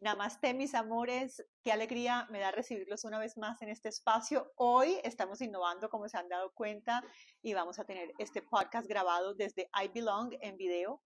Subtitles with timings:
[0.00, 1.44] Namaste, mis amores.
[1.64, 4.52] Qué alegría me da recibirlos una vez más en este espacio.
[4.54, 7.02] Hoy estamos innovando, como se han dado cuenta,
[7.42, 11.02] y vamos a tener este podcast grabado desde I Belong en video.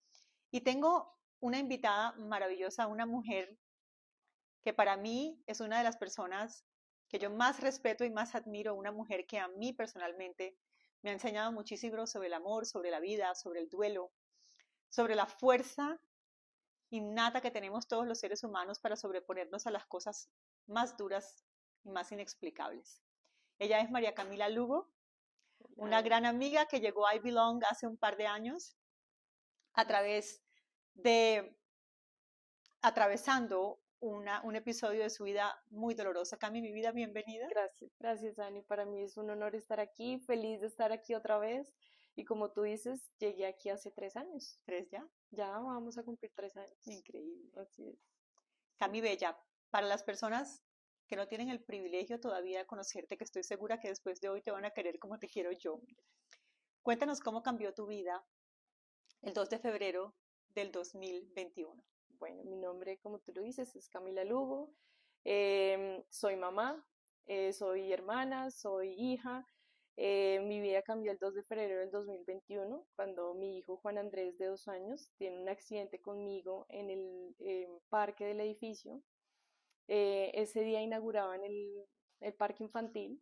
[0.50, 3.56] Y tengo una invitada maravillosa, una mujer
[4.62, 6.66] que para mí es una de las personas
[7.08, 10.58] que yo más respeto y más admiro, una mujer que a mí personalmente
[11.00, 14.12] me ha enseñado muchísimo sobre el amor, sobre la vida, sobre el duelo,
[14.90, 15.98] sobre la fuerza
[16.92, 20.28] innata que tenemos todos los seres humanos para sobreponernos a las cosas
[20.66, 21.42] más duras
[21.84, 23.02] y más inexplicables.
[23.58, 24.92] Ella es María Camila Lugo,
[25.76, 28.76] una gran amiga que llegó a I Belong hace un par de años
[29.72, 30.42] a través
[30.94, 31.56] de
[32.82, 36.36] atravesando una, un episodio de su vida muy dolorosa.
[36.36, 37.48] Cami, mi vida, bienvenida.
[37.48, 38.60] Gracias, gracias, Ani.
[38.60, 41.72] Para mí es un honor estar aquí, feliz de estar aquí otra vez.
[42.14, 44.58] Y como tú dices, llegué aquí hace tres años.
[44.64, 45.08] ¿Tres ya?
[45.30, 46.76] Ya vamos a cumplir tres años.
[46.86, 47.50] Increíble.
[47.56, 47.98] Así es.
[48.78, 49.38] Cami Bella,
[49.70, 50.62] para las personas
[51.06, 54.42] que no tienen el privilegio todavía de conocerte, que estoy segura que después de hoy
[54.42, 55.80] te van a querer como te quiero yo.
[56.82, 58.24] Cuéntanos cómo cambió tu vida
[59.22, 60.14] el 2 de febrero
[60.54, 61.82] del 2021.
[62.18, 64.74] Bueno, mi nombre, como tú lo dices, es Camila Lugo.
[65.24, 66.84] Em, soy mamá,
[67.26, 69.46] eh, soy hermana, soy hija.
[69.96, 74.38] Eh, mi vida cambió el 2 de febrero del 2021, cuando mi hijo Juan Andrés,
[74.38, 79.02] de dos años, tiene un accidente conmigo en el eh, parque del edificio.
[79.88, 81.86] Eh, ese día inauguraban el,
[82.38, 83.20] parque infantil,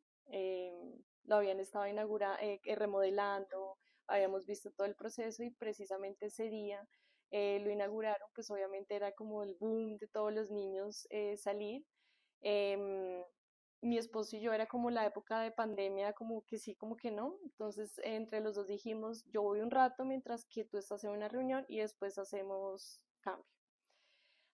[1.25, 6.87] lo habían estado inaugura remodelando, habíamos visto todo el proceso y precisamente ese día
[7.31, 11.83] lo inauguraron, pues obviamente era como el boom de todos los niños salir.
[12.43, 13.23] Em,
[13.83, 17.11] mi esposo y yo era como la época de pandemia, como que sí, como que
[17.11, 17.39] no.
[17.45, 21.29] Entonces, entre los dos dijimos, yo voy un rato mientras que tú estás en una
[21.29, 23.47] reunión y después hacemos cambio.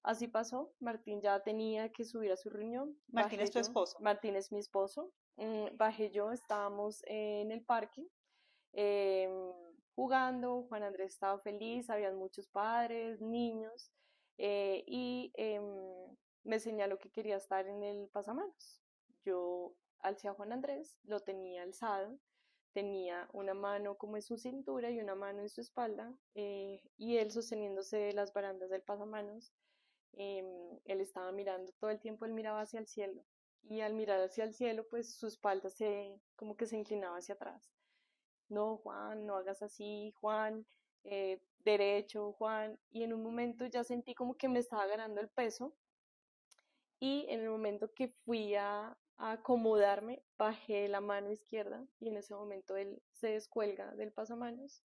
[0.02, 2.96] Así pasó, Martín ya tenía que subir a su reunión.
[3.08, 3.98] Martín es tu esposo.
[4.00, 5.12] Martín es mi esposo.
[5.36, 8.06] Mm, bajé yo, estábamos en el parque
[8.72, 9.52] em,
[9.96, 13.90] jugando, Juan Andrés estaba feliz, habían muchos padres, niños,
[14.38, 15.64] eh, y em,
[16.44, 18.85] me señaló que quería estar en el pasamanos
[19.26, 22.18] yo alcé a Juan Andrés, lo tenía alzado,
[22.72, 27.16] tenía una mano como en su cintura y una mano en su espalda, eh, y
[27.16, 29.52] él sosteniéndose de las barandas del pasamanos,
[30.12, 33.24] em, él estaba mirando todo el tiempo, él miraba hacia el cielo,
[33.64, 37.34] y al mirar hacia el cielo, pues su espalda se, como que se inclinaba hacia
[37.34, 37.72] atrás.
[38.48, 40.66] No, Juan, no hagas así, Juan,
[41.04, 45.28] eh, derecho, Juan, y en un momento ya sentí como que me estaba ganando el
[45.28, 45.74] peso,
[47.00, 52.34] y en el momento que fui a, acomodarme, bajé la mano izquierda y en ese
[52.34, 54.84] momento él se descuelga del pasamanos.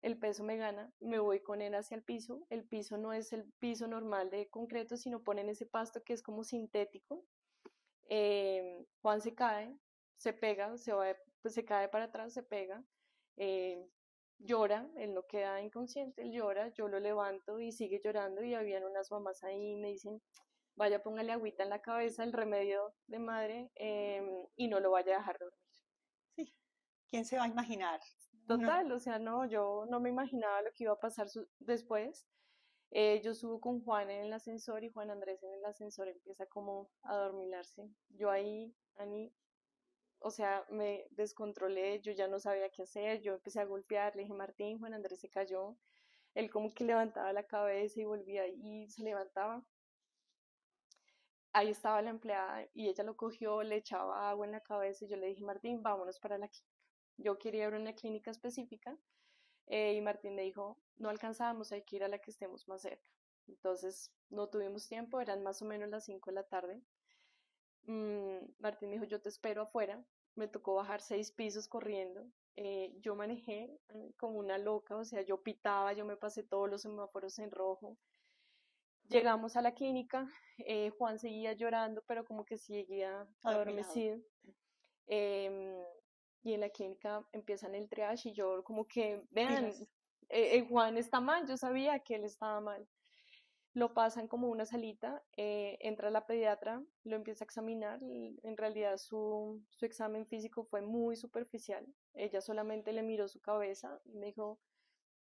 [0.00, 2.46] El peso me gana, me voy con él hacia el piso.
[2.50, 6.22] El piso no es el piso normal de concreto, sino ponen ese pasto que es
[6.22, 7.24] como sintético.
[8.08, 9.76] Eh, Juan se cae,
[10.16, 12.82] se pega, se, va, pues se cae para atrás, se pega,
[13.36, 13.86] eh,
[14.38, 18.84] llora, él no queda inconsciente, él llora, yo lo levanto y sigue llorando y habían
[18.84, 20.22] unas mamás ahí y me dicen,
[20.78, 25.16] vaya, póngale agüita en la cabeza, el remedio de madre, em, y no lo vaya
[25.16, 25.58] a dejar dormir.
[26.36, 26.54] Sí,
[27.08, 28.00] ¿quién se va a imaginar?
[28.46, 31.26] Total, o sea, no, yo no me imaginaba lo que iba a pasar
[31.58, 32.26] después.
[32.90, 36.46] Eh, yo subo con Juan en el ascensor y Juan Andrés en el ascensor empieza
[36.46, 37.90] como a dormilarse.
[38.08, 39.34] Yo ahí, Ani,
[40.20, 44.22] o sea, me descontrolé, yo ya no sabía qué hacer, yo empecé a golpear, le
[44.22, 45.76] dije, Martín, Juan Andrés se cayó.
[46.34, 49.62] Él como que levantaba la cabeza y volvía y se levantaba
[51.58, 55.08] ahí estaba la empleada y ella lo cogió, le echaba agua en la cabeza y
[55.08, 56.68] yo le dije, Martín, vámonos para la clínica.
[57.16, 58.96] Yo quería ir a una clínica específica
[59.66, 62.82] eh, y Martín me dijo, no alcanzábamos, hay que ir a la que estemos más
[62.82, 63.10] cerca.
[63.48, 66.80] Entonces no tuvimos tiempo, eran más o menos las 5 de la tarde.
[67.86, 70.04] Mm, Martín me dijo, yo te espero afuera.
[70.36, 72.24] Me tocó bajar seis pisos corriendo.
[72.54, 76.68] Eh, yo manejé eh, como una loca, o sea, yo pitaba, yo me pasé todos
[76.70, 77.96] los semáforos en rojo.
[79.08, 84.18] Llegamos a la clínica, eh, Juan seguía llorando, pero como que seguía adormecido.
[85.06, 85.82] Eh,
[86.42, 89.66] y en la clínica empiezan el triage y yo como que, vean,
[90.28, 92.86] eh, eh, Juan está mal, yo sabía que él estaba mal.
[93.74, 99.62] Lo pasan como una salita, entra la pediatra, lo empieza a examinar, en realidad su,
[99.70, 104.58] su examen físico fue muy superficial, ella solamente le miró su cabeza y me dijo,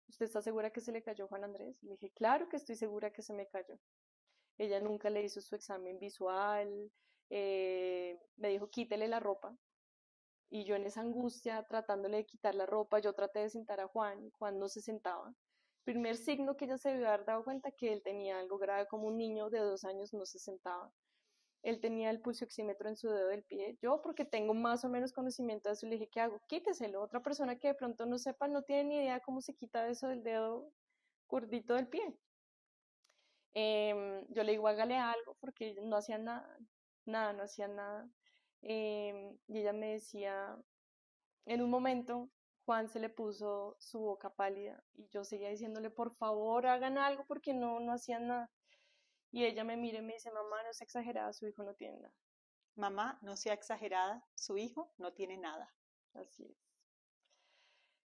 [0.08, 1.82] ¿usted está segura que se le cayó Juan Andrés?
[1.84, 3.80] Le dije, claro que estoy segura que se me cayó.
[4.58, 6.92] Ella nunca le hizo su examen visual,
[7.30, 9.56] eh, me dijo, quítele la ropa.
[10.50, 13.88] Y yo en esa angustia, tratándole de quitar la ropa, yo traté de sentar a
[13.88, 15.34] Juan, Juan no se sentaba.
[15.84, 19.18] primer signo que ella se haber dado cuenta que él tenía algo grave, como un
[19.18, 20.92] niño de dos años no se sentaba.
[21.66, 23.76] Él tenía el pulso oxímetro en su dedo del pie.
[23.82, 26.40] Yo, porque tengo más o menos conocimiento de eso, le dije, ¿qué hago?
[26.48, 27.02] Quíteselo.
[27.02, 30.08] Otra persona que de pronto no sepa, no tiene ni idea cómo se quita eso
[30.08, 30.72] del dedo
[31.28, 32.20] gordito del pie.
[33.56, 36.56] Em, yo le digo, hágale algo, porque no hacía nada,
[37.06, 38.08] nada, no hacía nada.
[38.62, 40.56] Em, y ella me decía,
[41.46, 42.30] en un momento,
[42.66, 47.26] Juan se le puso su boca pálida y yo seguía diciéndole, por favor, hagan algo
[47.26, 48.52] porque no, no hacían nada.
[49.36, 52.00] Y ella me mira y me dice, mamá, no sea exagerada, su hijo no tiene
[52.00, 52.16] nada.
[52.76, 55.76] Mamá, no sea exagerada, su hijo no tiene nada.
[56.14, 56.58] Así es.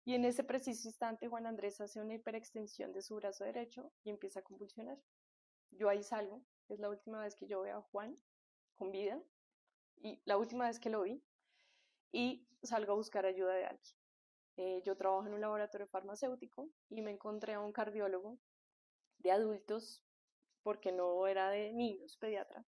[0.05, 4.11] Y en ese preciso instante, Juan Andrés hace una hiperextensión de su brazo derecho y
[4.11, 5.03] empieza a convulsionar.
[5.73, 8.17] Yo ahí salgo, es la última vez que yo veo a Juan
[8.77, 9.21] con vida
[9.97, 11.25] y la última vez que lo vi
[12.13, 13.97] y salgo a buscar ayuda de alguien.
[14.59, 18.39] Eh, yo trabajo en un laboratorio farmacéutico y me encontré a un cardiólogo
[19.19, 20.06] de adultos,
[20.67, 22.67] porque no era de niños, pediatra,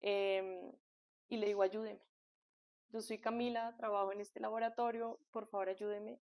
[0.00, 0.72] em,
[1.28, 2.02] y le digo, ayúdeme.
[2.88, 6.20] Yo soy Camila, trabajo en este laboratorio, por favor ayúdeme.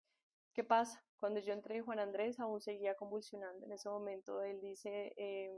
[0.52, 1.02] ¿Qué pasa?
[1.18, 3.64] Cuando yo entré, Juan Andrés aún seguía convulsionando.
[3.64, 5.56] En ese momento él dice em,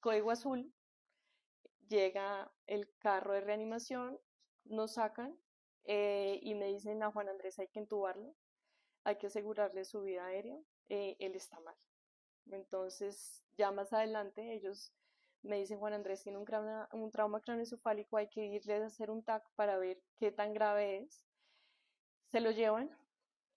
[0.00, 0.74] código azul,
[1.86, 4.18] llega el carro de reanimación,
[4.64, 5.38] nos sacan
[5.84, 8.34] eh, y me dicen a Juan Andrés hay que entubarlo,
[9.04, 10.58] hay que asegurarle su vida aérea,
[10.88, 11.76] eh, él está mal.
[12.50, 14.92] Entonces, ya más adelante ellos
[15.42, 19.10] me dicen, Juan Andrés tiene un, trauma, un trauma craneoencefálico, hay que irle a hacer
[19.10, 21.24] un TAC para ver qué tan grave es.
[22.30, 22.90] Se lo llevan,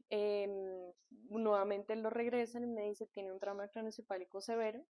[0.09, 0.93] em,
[1.29, 4.85] nuevamente lo regresan y me dice, tiene un trauma craneoencefálico severo,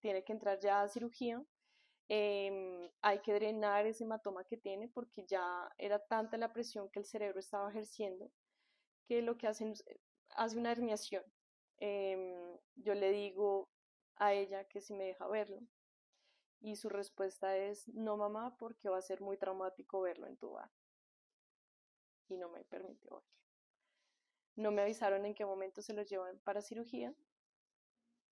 [0.00, 1.42] tiene que entrar ya a cirugía,
[2.10, 7.00] Em, hay que drenar ese hematoma que tiene porque ya era tanta la presión que
[7.00, 8.30] el cerebro estaba ejerciendo
[9.06, 9.74] que lo que hacen
[10.30, 11.22] hace una herniación.
[11.78, 13.68] Em, yo le digo
[14.16, 15.60] a ella que si me deja verlo
[16.60, 20.50] y su respuesta es no mamá porque va a ser muy traumático verlo en tu
[20.50, 20.70] bar
[22.28, 23.28] y no me permitió verlo.
[24.56, 27.14] No me avisaron en qué momento se lo llevan para cirugía.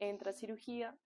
[0.01, 0.99] Entra cirugía,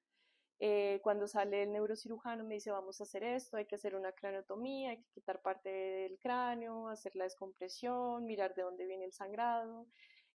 [0.62, 4.12] eh, cuando sale el neurocirujano me dice vamos a hacer esto, hay que hacer una
[4.12, 9.12] craneotomía, hay que quitar parte del cráneo, hacer la descompresión, mirar de dónde viene el
[9.14, 9.86] sangrado.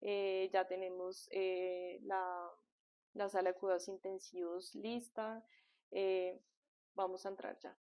[0.02, 2.50] Eh, ya tenemos eh, la,
[3.14, 5.46] la, sala de cuidados intensivos lista,
[6.96, 7.78] vamos a entrar ya.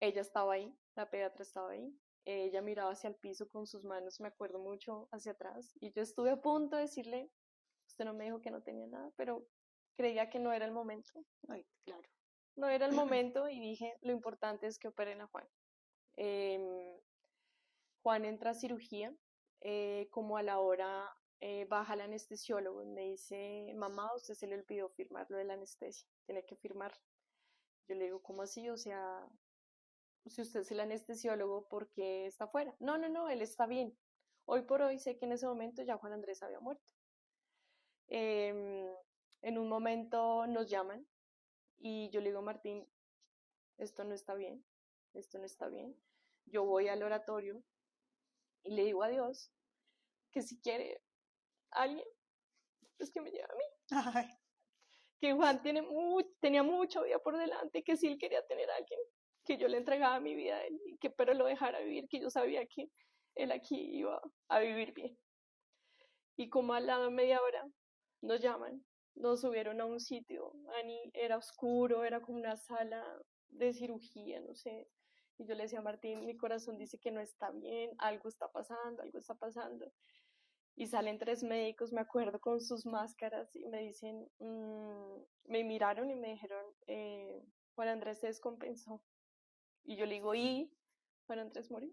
[0.00, 4.20] Ella estaba ahí, la pediatra estaba ahí, ella miraba hacia el piso con sus manos,
[4.20, 7.30] me acuerdo mucho, hacia atrás, y yo estuve a punto de decirle,
[7.86, 9.46] usted no me dijo que no tenía nada, pero
[9.96, 11.12] creía que no era el momento.
[11.48, 12.08] Ay, claro.
[12.56, 15.48] No era el momento y dije, lo importante es que operen a Juan.
[16.16, 17.00] Em,
[18.02, 19.14] Juan entra a cirugía,
[19.64, 21.08] eh, como a la hora
[21.40, 25.44] eh, baja el anestesiólogo y me dice, mamá, usted se le olvidó firmar lo de
[25.44, 26.92] la anestesia, tiene que firmar.
[27.88, 28.68] Yo le digo, ¿cómo así?
[28.68, 29.28] O sea,
[30.26, 32.74] si usted es el anestesiólogo, ¿por qué está fuera?
[32.80, 33.96] No, no, no, él está bien.
[34.46, 36.92] Hoy por hoy sé que en ese momento ya Juan Andrés había muerto.
[38.08, 38.92] Eh,
[39.42, 41.06] en un momento nos llaman
[41.78, 42.86] y yo le digo, Martín,
[43.78, 44.64] esto no está bien,
[45.14, 45.96] esto no está bien.
[46.46, 47.62] Yo voy al oratorio
[48.64, 49.50] y le digo a Dios
[50.32, 51.02] que si quiere
[51.70, 52.06] alguien,
[52.96, 54.38] pues que me lleve a mí.
[55.20, 55.86] Que Juan tiene
[56.40, 58.98] tenía mucha vida por delante, que si él quería tener a alguien,
[59.44, 62.20] que yo le entregaba mi vida a él, y que pero lo dejara vivir, que
[62.20, 62.88] yo sabía que
[63.36, 65.16] él aquí iba a vivir bien.
[66.36, 67.64] Y como al lado de media hora
[68.20, 73.04] nos llaman nos subieron a un sitio, Ani, era oscuro, era como una sala
[73.48, 74.88] de cirugía, no sé.
[75.42, 78.46] Y yo le decía a Martín, mi corazón dice que no está bien, algo está
[78.52, 79.92] pasando, algo está pasando.
[80.76, 86.10] Y salen tres médicos, me acuerdo, con sus máscaras y me dicen, mm", me miraron
[86.10, 87.42] y me dijeron, eh,
[87.74, 89.02] Juan Andrés se descompensó.
[89.82, 90.72] Y yo le digo, ¿y?
[91.26, 91.90] Juan Andrés murió.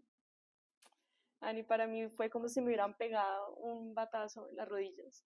[1.40, 5.26] Ani, para mí fue como si me hubieran pegado un batazo en las rodillas.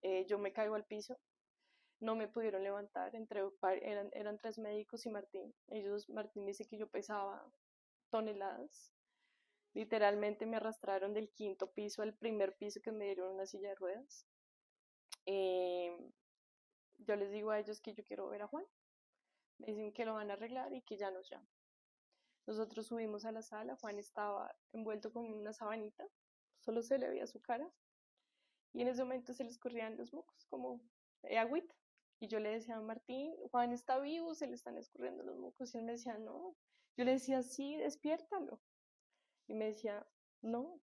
[0.00, 1.18] Eh, yo me caigo al piso,
[2.00, 3.42] no me pudieron levantar, entre,
[3.82, 5.54] eran, eran tres médicos y Martín.
[5.68, 7.44] Ellos, Martín dice que yo pesaba
[8.10, 8.92] toneladas.
[9.74, 13.74] Literalmente me arrastraron del quinto piso al primer piso que me dieron una silla de
[13.74, 14.26] ruedas.
[15.26, 16.12] Em,
[16.98, 18.64] yo les digo a ellos que yo quiero ver a Juan.
[19.58, 21.48] Me dicen que lo van a arreglar y que ya nos llaman.
[22.46, 26.08] Nosotros subimos a la sala, Juan estaba envuelto con una sabanita,
[26.60, 27.70] solo se le veía su cara
[28.72, 30.80] y en ese momento se le escurrían los mocos como
[31.24, 31.74] eh, agüita.
[32.20, 35.74] Y yo le decía a Martín, Juan está vivo, se le están escurriendo los mocos.
[35.74, 36.56] Y él me decía, no.
[36.96, 38.60] Yo le decía, sí, despiértalo.
[39.46, 40.06] Y me decía,
[40.42, 40.80] no.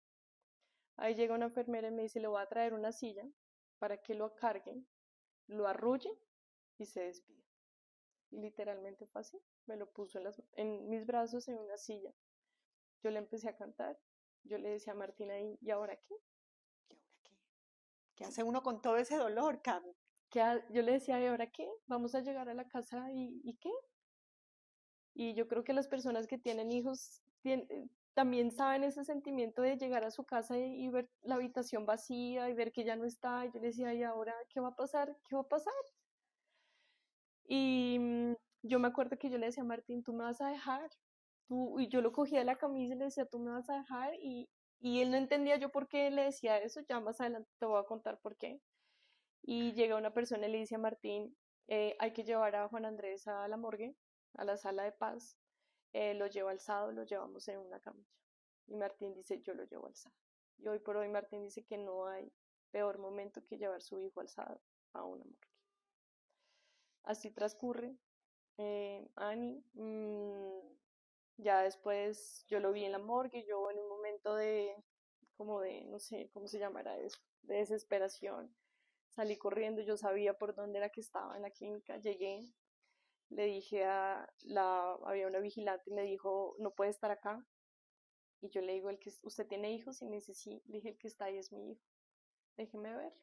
[0.97, 3.27] Ahí llega una enfermera y me dice, le voy a traer una silla
[3.79, 4.87] para que lo carguen,
[5.47, 6.13] lo arrullen
[6.77, 7.43] y se despide.
[8.31, 9.37] Y literalmente fue así.
[9.65, 10.19] Me lo puso
[10.53, 12.13] en, mis brazos en una silla.
[13.03, 13.99] Yo le empecé a cantar.
[14.43, 16.15] Yo le decía a Martín ahí, ¿y ahora qué?
[16.87, 17.31] ¿Y ahora qué?
[18.15, 19.61] ¿Qué hace uno con todo ese dolor,
[20.29, 20.61] Cam?
[20.71, 21.67] yo le decía, ¿y ahora qué?
[21.87, 23.71] Vamos a llegar a la casa y, ¿y qué?
[25.13, 29.77] Y yo creo que las personas que tienen hijos tienen, también saben ese sentimiento de
[29.77, 33.45] llegar a su casa y, ver la habitación vacía y ver que ya no está.
[33.45, 35.15] Y yo le decía, ¿y ahora qué va a pasar?
[35.27, 35.73] ¿Qué va a pasar?
[37.47, 40.49] Y mm, yo me acuerdo que yo le decía a Martín, tú me vas a
[40.49, 40.89] dejar.
[41.47, 43.77] Tú, y yo lo cogía de la camisa y le decía, tú me vas a
[43.79, 44.13] dejar.
[44.21, 46.81] Y, y él no entendía yo por qué le decía eso.
[46.87, 48.61] Ya más adelante te voy a contar por qué.
[49.47, 51.37] Y llega una persona y le dice a Martín,
[51.67, 53.95] eh, hay que llevar a Juan Andrés a la morgue,
[54.33, 55.37] a la sala de paz
[55.93, 58.09] eh, lo llevo alzado, lo llevamos en una camilla.
[58.67, 60.15] Y Martín dice, yo lo llevo alzado.
[60.57, 62.33] Y hoy por hoy Martín dice que no hay
[62.71, 64.59] peor momento que llevar su hijo alzado
[64.93, 65.47] a una morgue.
[67.03, 67.95] Así transcurre.
[68.57, 70.59] Eh, Ani, mm,
[71.37, 74.75] ya después yo lo vi en la morgue, yo en un momento de,
[75.37, 78.53] como de, no sé cómo se llamará eso, de desesperación,
[79.15, 82.53] salí corriendo, yo sabía por dónde era que estaba en la clínica, llegué,
[83.29, 87.45] le dije a la, había una vigilante y me dijo, no puede estar acá.
[88.41, 90.01] Y yo le digo, el que, ¿usted tiene hijos?
[90.01, 90.61] Y me dice, sí.
[90.67, 91.83] Le dije, el que está ahí es mi hijo.
[92.57, 93.13] Déjeme ver.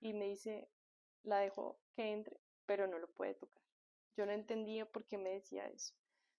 [0.00, 0.68] Y me dice,
[1.22, 3.62] la dejo que entre, pero no lo puede tocar.
[4.16, 5.94] Yo no entendía por qué me decía eso.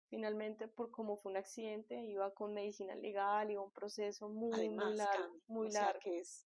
[0.10, 4.96] Finalmente, por cómo fue un accidente, iba con medicina legal, iba un proceso muy, muy
[4.96, 6.00] largo, muy largo.
[6.00, 6.46] que es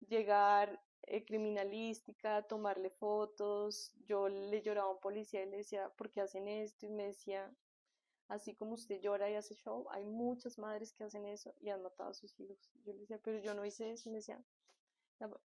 [0.00, 3.92] llegar eh, criminalística, tomarle fotos.
[4.06, 6.86] Yo le lloraba a un policía y le decía, ¿por qué hacen esto?
[6.86, 7.52] Y me decía,
[8.28, 11.82] así como usted llora y hace show, hay muchas madres que hacen eso y han
[11.82, 12.70] matado a sus hijos.
[12.84, 14.08] Yo le decía, pero yo no hice eso.
[14.08, 14.42] Y me decía,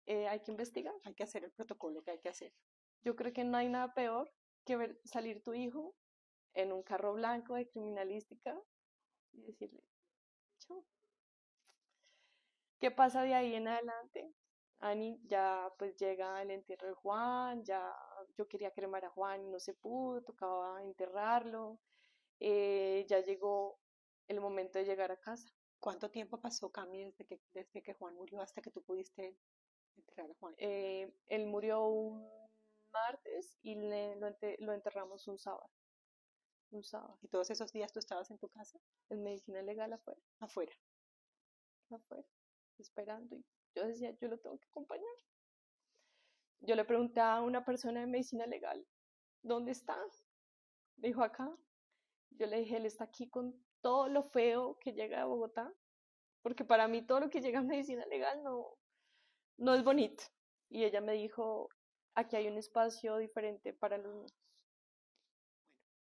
[0.05, 0.93] eh, hay que investigar.
[1.03, 2.53] Hay que hacer el protocolo que hay que hacer.
[3.03, 4.31] Yo creo que no hay nada peor
[4.65, 5.95] que ver salir tu hijo
[6.53, 8.59] en un carro blanco de criminalística
[9.33, 9.83] y decirle,
[10.59, 10.83] chao.
[12.79, 14.33] ¿Qué pasa de ahí en adelante?
[14.79, 17.95] Ani ya pues llega el entierro de Juan, ya
[18.35, 21.79] yo quería cremar a Juan y no se pudo, tocaba enterrarlo,
[22.39, 23.79] eh, ya llegó
[24.27, 25.49] el momento de llegar a casa.
[25.79, 29.35] ¿Cuánto tiempo pasó, Cami, desde que, desde que Juan murió hasta que tú pudiste
[29.95, 30.55] enterrar a Juan?
[30.57, 32.27] Eh, él murió un
[32.91, 34.29] martes y le, lo,
[34.59, 35.69] lo, enterramos un sábado.
[36.71, 37.17] Un sábado.
[37.21, 38.79] ¿Y todos esos días tú estabas en tu casa?
[39.09, 40.19] En medicina legal afuera.
[40.39, 40.73] Afuera.
[41.89, 42.27] Afuera.
[42.77, 43.45] Esperando y
[43.77, 45.15] yo decía, yo lo tengo que acompañar.
[46.61, 48.85] Yo le pregunté a una persona de medicina legal,
[49.43, 49.95] ¿dónde está?
[50.95, 51.55] Dijo acá.
[52.31, 55.71] Yo le dije, él está aquí con todo lo feo que llega de Bogotá,
[56.41, 58.77] porque para mí todo lo que llega a medicina legal no,
[59.57, 60.23] no es bonito.
[60.69, 61.69] Y ella me dijo,
[62.15, 64.33] aquí hay un espacio diferente para los niños.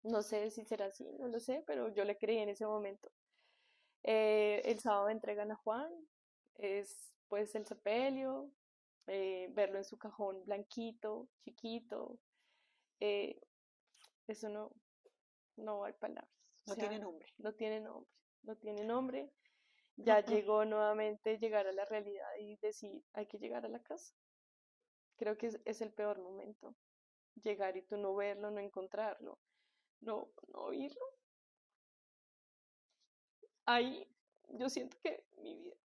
[0.03, 3.11] no sé si será así, no lo sé, pero yo le creí en ese momento.
[4.03, 5.89] Eh, el sábado entregan a Juan,
[6.55, 8.51] es pues el sepelio,
[9.07, 12.19] eh, verlo en su cajón blanquito, chiquito,
[12.99, 13.41] eh,
[14.27, 14.75] eso no,
[15.55, 16.29] no hay palabras.
[16.67, 17.33] No tiene nombre.
[17.37, 18.11] No tiene nombre,
[18.43, 19.31] no tiene nombre.
[19.95, 24.13] Ya llegó nuevamente llegar a la realidad y decir, hay que llegar a la casa.
[25.15, 26.75] Creo que es, es el peor momento.
[27.41, 29.39] Llegar y tú no verlo, no encontrarlo,
[30.01, 31.05] no, no oírlo.
[33.65, 34.05] Ahí
[34.49, 35.77] yo siento que mi vida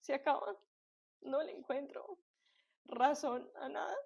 [0.00, 0.58] se acaba
[1.22, 2.18] no le encuentro
[2.84, 3.96] razón a nada.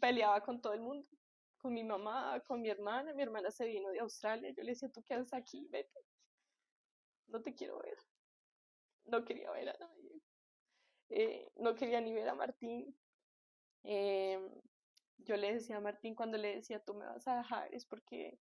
[0.00, 1.08] Peleaba con todo el mundo,
[1.58, 3.12] con mi mamá, con mi hermana.
[3.14, 4.50] Mi hermana se vino de Australia.
[4.50, 5.66] Yo le decía, ¿tú qué haces aquí?
[5.70, 6.00] Vete.
[7.28, 7.98] No te quiero ver.
[9.04, 10.20] No quería ver a nadie.
[11.10, 12.96] Eh, no quería ni ver a Martín.
[13.82, 14.50] Em,
[15.18, 18.38] yo le decía a Martín cuando le decía, tú me vas a dejar, es porque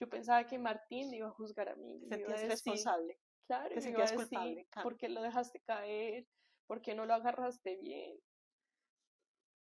[0.00, 2.00] yo pensaba que Martín me iba a juzgar a mí.
[2.08, 3.18] Te sentías responsable.
[3.46, 4.66] Claro, te sentías culpable.
[4.82, 6.26] ¿Por qué lo dejaste caer?
[6.66, 8.18] ¿Por qué no lo agarraste bien?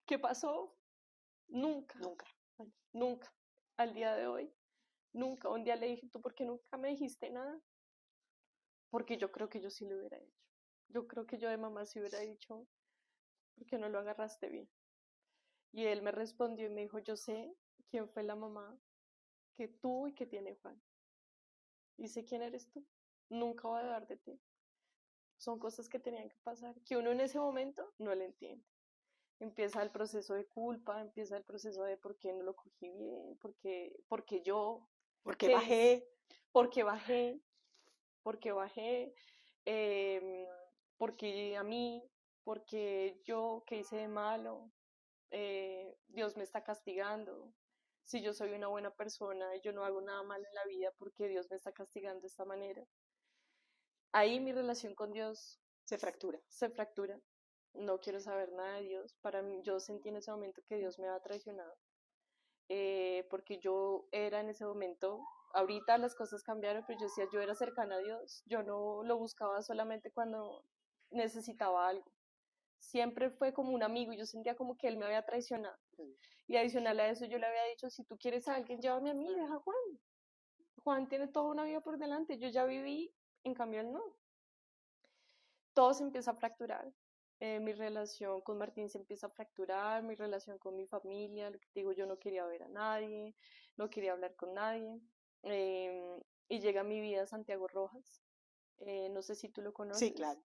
[0.06, 0.74] ¿Qué pasó?
[1.48, 1.98] Nunca.
[1.98, 2.26] Nunca.
[2.92, 3.32] Nunca.
[3.76, 4.52] Al día de hoy.
[5.12, 5.50] Nunca.
[5.50, 7.60] Un día le dije, ¿tú por qué nunca me dijiste nada?
[8.90, 10.40] Porque yo creo que yo sí lo hubiera hecho.
[10.88, 12.66] Yo creo que yo de mamá sí hubiera dicho,
[13.54, 14.70] ¿por qué no lo agarraste bien?
[15.72, 17.54] Y él me respondió y me dijo, yo sé
[17.90, 18.78] quién fue la mamá
[19.54, 20.80] que tú y que tiene Juan.
[21.98, 22.86] Y sé quién eres tú.
[23.28, 24.40] Nunca voy a dar de ti
[25.38, 28.64] son cosas que tenían que pasar, que uno en ese momento no le entiende.
[29.40, 33.38] Empieza el proceso de culpa, empieza el proceso de por qué no lo cogí bien,
[33.38, 34.88] por qué, porque yo,
[35.22, 36.08] porque bajé,
[36.50, 37.40] porque bajé,
[38.22, 39.14] porque bajé,
[39.64, 40.48] eh,
[40.96, 42.02] porque a mí,
[42.42, 44.72] porque yo que hice de malo,
[45.30, 47.52] eh, Dios me está castigando.
[48.02, 50.92] Si yo soy una buena persona y yo no hago nada malo en la vida,
[50.98, 52.82] porque Dios me está castigando de esta manera.
[54.12, 56.40] Ahí mi relación con Dios se fractura.
[56.48, 57.20] Se fractura.
[57.74, 59.14] No quiero saber nada de Dios.
[59.20, 61.76] Para mí, yo sentí en ese momento que Dios me había traicionado.
[62.68, 65.24] Eh, porque yo era en ese momento,
[65.54, 68.42] ahorita las cosas cambiaron, pero yo decía, yo era cercana a Dios.
[68.46, 70.64] Yo no lo buscaba solamente cuando
[71.10, 72.10] necesitaba algo
[72.78, 75.76] siempre fue como un amigo y yo sentía como que él me había traicionado.
[76.46, 79.14] Y adicional a eso yo le había dicho, si tú quieres a alguien, llévame a
[79.14, 79.76] mí, deja a Juan.
[80.82, 83.12] Juan tiene toda una vida por delante, yo ya viví,
[83.44, 84.02] en cambio él no.
[85.74, 86.92] Todo se empieza a fracturar.
[87.40, 91.60] Eh, mi relación con Martín se empieza a fracturar, mi relación con mi familia, lo
[91.60, 93.36] que digo, yo no quería ver a nadie,
[93.76, 95.00] no quería hablar con nadie.
[95.42, 98.22] Em, y llega a mi vida Santiago Rojas.
[98.80, 100.08] Eh, no sé si tú lo conoces.
[100.08, 100.40] Sí, claro.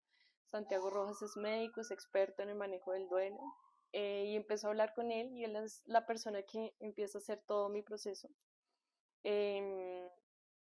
[0.46, 3.42] Santiago Rojas es médico, es experto en el manejo del duelo.
[3.92, 7.22] Eh, y empezó a hablar con él y él es la persona que empieza a
[7.22, 8.30] hacer todo mi proceso.
[9.24, 10.08] Em,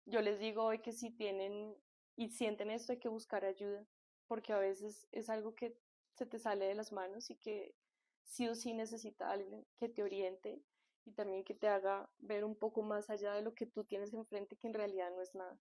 [0.06, 1.74] yo les digo hoy que si tienen
[2.18, 3.86] y sienten esto hay que buscar ayuda,
[4.26, 5.78] porque a veces es algo que
[6.14, 7.74] se te sale de las manos y que
[8.24, 10.60] sí o sí necesita alguien que te oriente
[11.04, 14.12] y también que te haga ver un poco más allá de lo que tú tienes
[14.12, 15.58] enfrente, que en realidad no es nada.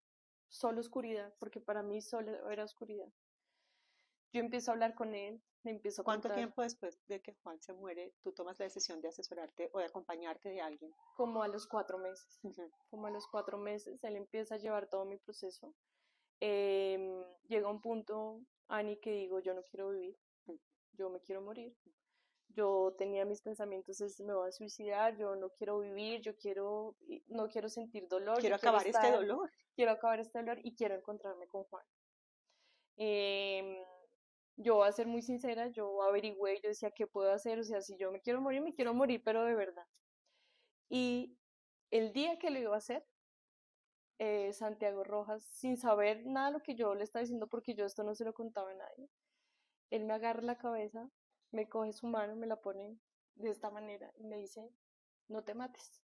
[0.49, 3.13] Solo oscuridad, porque para mí solo era oscuridad
[4.33, 7.61] yo empiezo a hablar con él, le empiezo a ¿Cuánto tiempo después de que Juan
[7.61, 10.93] se muere, tú tomas la decisión de asesorarte o de acompañarte de alguien?
[11.15, 12.39] Como a los cuatro meses.
[12.89, 15.73] Como a los cuatro meses, él empieza a llevar todo mi proceso.
[16.39, 20.17] Em, llega un punto, Ani, que digo, yo no quiero vivir,
[20.93, 21.75] yo me quiero morir.
[22.49, 26.95] Yo tenía mis pensamientos, es, me voy a suicidar, yo no quiero vivir, yo quiero,
[27.27, 28.39] no quiero sentir dolor.
[28.39, 29.51] Quiero acabar este dolor.
[29.75, 31.85] Quiero acabar este dolor y quiero encontrarme con Juan.
[32.97, 33.83] Eh,
[34.55, 37.59] yo voy a ser muy sincera, yo averigüé, yo decía, ¿qué puedo hacer?
[37.59, 39.85] O sea, si yo me quiero morir, me quiero morir, pero de verdad.
[40.89, 41.37] Y
[41.91, 43.05] el día que lo iba a hacer,
[44.19, 47.85] eh, Santiago Rojas, sin saber nada de lo que yo le estaba diciendo, porque yo
[47.85, 49.09] esto no se lo contaba a nadie,
[49.89, 51.09] él me agarra la cabeza,
[51.51, 52.97] me coge su mano, me la pone
[53.35, 54.69] de esta manera y me dice,
[55.27, 56.01] no te mates,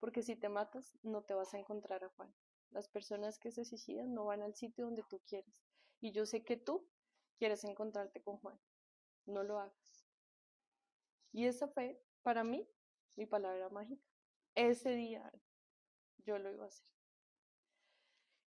[0.00, 2.34] porque si te matas, no te vas a encontrar a Juan.
[2.70, 5.54] Las personas que se suicidan no van al sitio donde tú quieres.
[6.00, 6.86] Y yo sé que tú
[7.38, 8.58] quieres encontrarte con Juan,
[9.26, 10.06] no lo hagas.
[11.32, 12.68] Y esa fue, para mí,
[13.16, 14.04] mi palabra mágica.
[14.54, 15.32] Ese día
[16.18, 16.93] yo lo iba a hacer.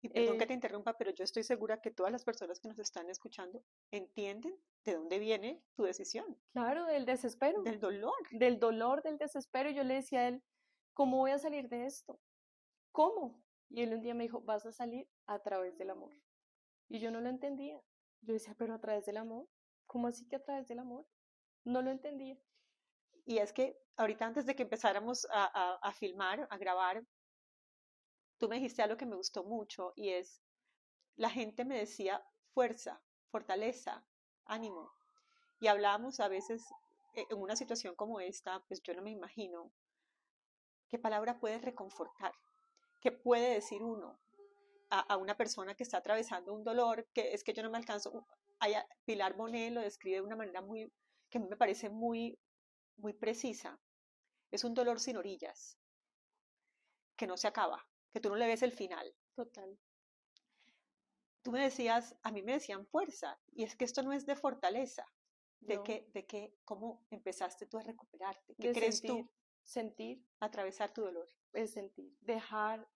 [0.05, 2.67] Y perdón que eh te interrumpa, pero yo estoy segura que todas las personas que
[2.67, 6.37] nos están escuchando entienden de dónde viene tu decisión.
[6.53, 7.63] Claro, del desespero.
[7.63, 8.13] Del dolor.
[8.31, 9.69] Del dolor, del desespero.
[9.71, 10.43] Yo le decía a él,
[10.93, 12.19] ¿cómo voy a salir de esto?
[12.91, 13.43] ¿Cómo?
[13.69, 16.13] Y él un día me dijo, vas a salir a través del amor.
[16.87, 17.81] Y yo no lo entendía.
[18.21, 19.47] Yo decía, pero a través del amor,
[19.87, 21.05] ¿cómo así que a través del amor?
[21.63, 22.37] No lo entendía.
[23.25, 27.03] Y es que ahorita antes de que empezáramos a, a, filmar, a grabar,
[28.37, 30.41] tú me dijiste algo que me gustó mucho y es,
[31.15, 34.05] la gente me decía fuerza, fortaleza,
[34.45, 34.91] ánimo.
[35.59, 36.65] Y hablábamos a veces
[37.13, 39.71] eh, en una situación como esta, pues yo no me imagino
[40.89, 42.33] qué palabra puede reconfortar,
[43.01, 44.19] qué puede decir uno,
[44.89, 48.25] a, una persona que está atravesando un dolor, que es que yo no me alcanzo.
[49.05, 50.91] Pilar Bonet lo describe de una manera muy,
[51.29, 52.39] que me parece muy,
[52.97, 53.79] muy precisa.
[54.51, 55.77] Es un dolor sin orillas,
[57.15, 59.13] que no se acaba, que tú no le ves el final.
[59.35, 59.77] Total.
[61.41, 64.37] Tú me decías, a mí me decían fuerza, y es que esto no es de
[64.37, 65.05] fortaleza,
[65.59, 69.29] de que, de que, cómo empezaste tú a recuperarte, ¿qué crees tú?
[69.63, 70.25] Sentir.
[70.39, 71.27] Atravesar tu dolor.
[71.51, 72.87] Es sentir, dejar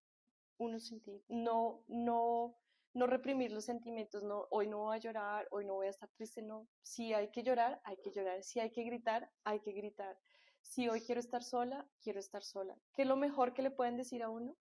[0.57, 2.57] uno sentir, no, no,
[2.93, 6.09] no reprimir los sentimientos, no, hoy no voy a llorar, hoy no voy a estar
[6.11, 9.73] triste, no, si hay que llorar, hay que llorar, si hay que gritar, hay que
[9.73, 10.17] gritar,
[10.61, 12.77] si hoy quiero estar sola, quiero estar sola.
[12.93, 14.55] ¿Qué es lo mejor que le pueden decir a uno?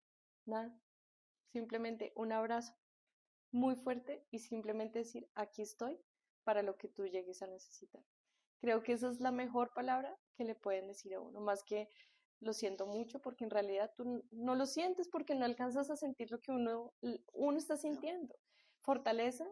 [0.47, 0.77] Nada,
[1.53, 2.75] simplemente un abrazo
[3.51, 5.99] muy fuerte y simplemente decir, aquí estoy
[6.43, 8.03] para lo que tú llegues a necesitar.
[8.59, 11.89] Creo que esa es la mejor palabra que le pueden decir a uno, más que
[12.41, 16.31] lo siento mucho, porque en realidad tú no lo sientes porque no alcanzas a sentir
[16.31, 16.93] lo que uno,
[17.33, 18.35] uno está sintiendo.
[18.81, 19.47] Fortaleza,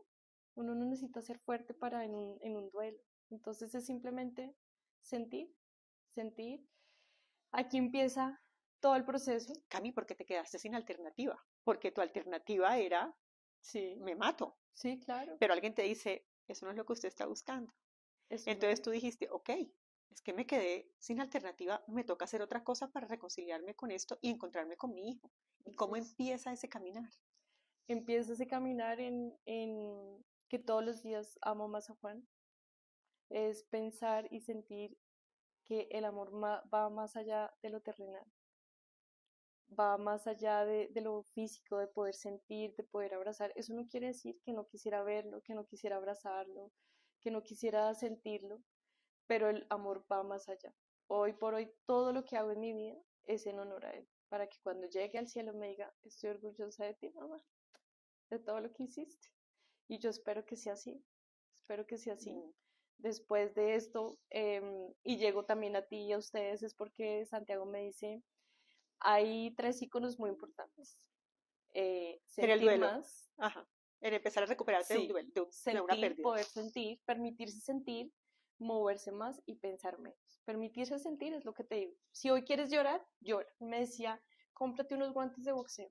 [0.54, 3.00] uno no necesita ser fuerte para en un, en un duelo.
[3.30, 4.54] Entonces es simplemente
[5.00, 5.54] sentir,
[6.14, 6.66] sentir.
[7.50, 8.40] Aquí empieza
[8.82, 9.54] todo el proceso.
[9.68, 13.16] Cami, porque te quedaste sin alternativa, porque tu alternativa era,
[13.60, 14.58] sí, me mato.
[14.74, 15.36] Sí, claro.
[15.38, 17.72] Pero alguien te dice, eso no es lo que usted está buscando.
[18.28, 19.50] Entonces tú dijiste, ok,
[20.10, 24.18] es que me quedé sin alternativa, me toca hacer otra cosa para reconciliarme con esto
[24.20, 25.30] y encontrarme con mi hijo.
[25.64, 27.10] ¿Y cómo empieza ese caminar?
[27.86, 32.26] Empieza ese caminar en, en que todos los días amo más a Juan.
[33.28, 34.98] es pensar y sentir
[35.64, 38.26] que el amor va más allá de lo terrenal,
[39.78, 43.52] va más allá de, de, lo físico, de poder sentir, de poder abrazar.
[43.56, 46.70] Eso no quiere decir que no quisiera verlo, que no quisiera abrazarlo,
[47.20, 48.62] que no quisiera sentirlo,
[49.26, 50.74] pero el amor va más allá.
[51.06, 54.08] Hoy por hoy todo lo que hago en mi vida es en honor a él,
[54.28, 57.40] para que cuando llegue al cielo me diga, estoy orgullosa de ti, mamá,
[58.30, 59.28] de todo lo que hiciste.
[59.88, 61.04] Y yo espero que sea así,
[61.54, 62.32] espero que sea así.
[62.32, 62.52] Mm.
[62.98, 67.66] Después de esto, em, y llego también a ti y a ustedes, es porque Santiago
[67.66, 68.22] me dice,
[69.04, 70.98] hay tres iconos muy importantes.
[71.74, 72.86] Eh, el duelo.
[72.86, 73.66] Más, Ajá.
[74.00, 76.22] En empezar a recuperarse de, duelo, de, una pérdida.
[76.22, 78.12] Poder sentir, permitirse sentir,
[78.58, 80.40] moverse más y pensar menos.
[80.44, 81.94] Permitirse sentir es lo que te digo.
[82.10, 83.48] Si hoy quieres llorar, llora.
[83.60, 84.20] Me decía,
[84.54, 85.90] cómprate unos guantes de boxeo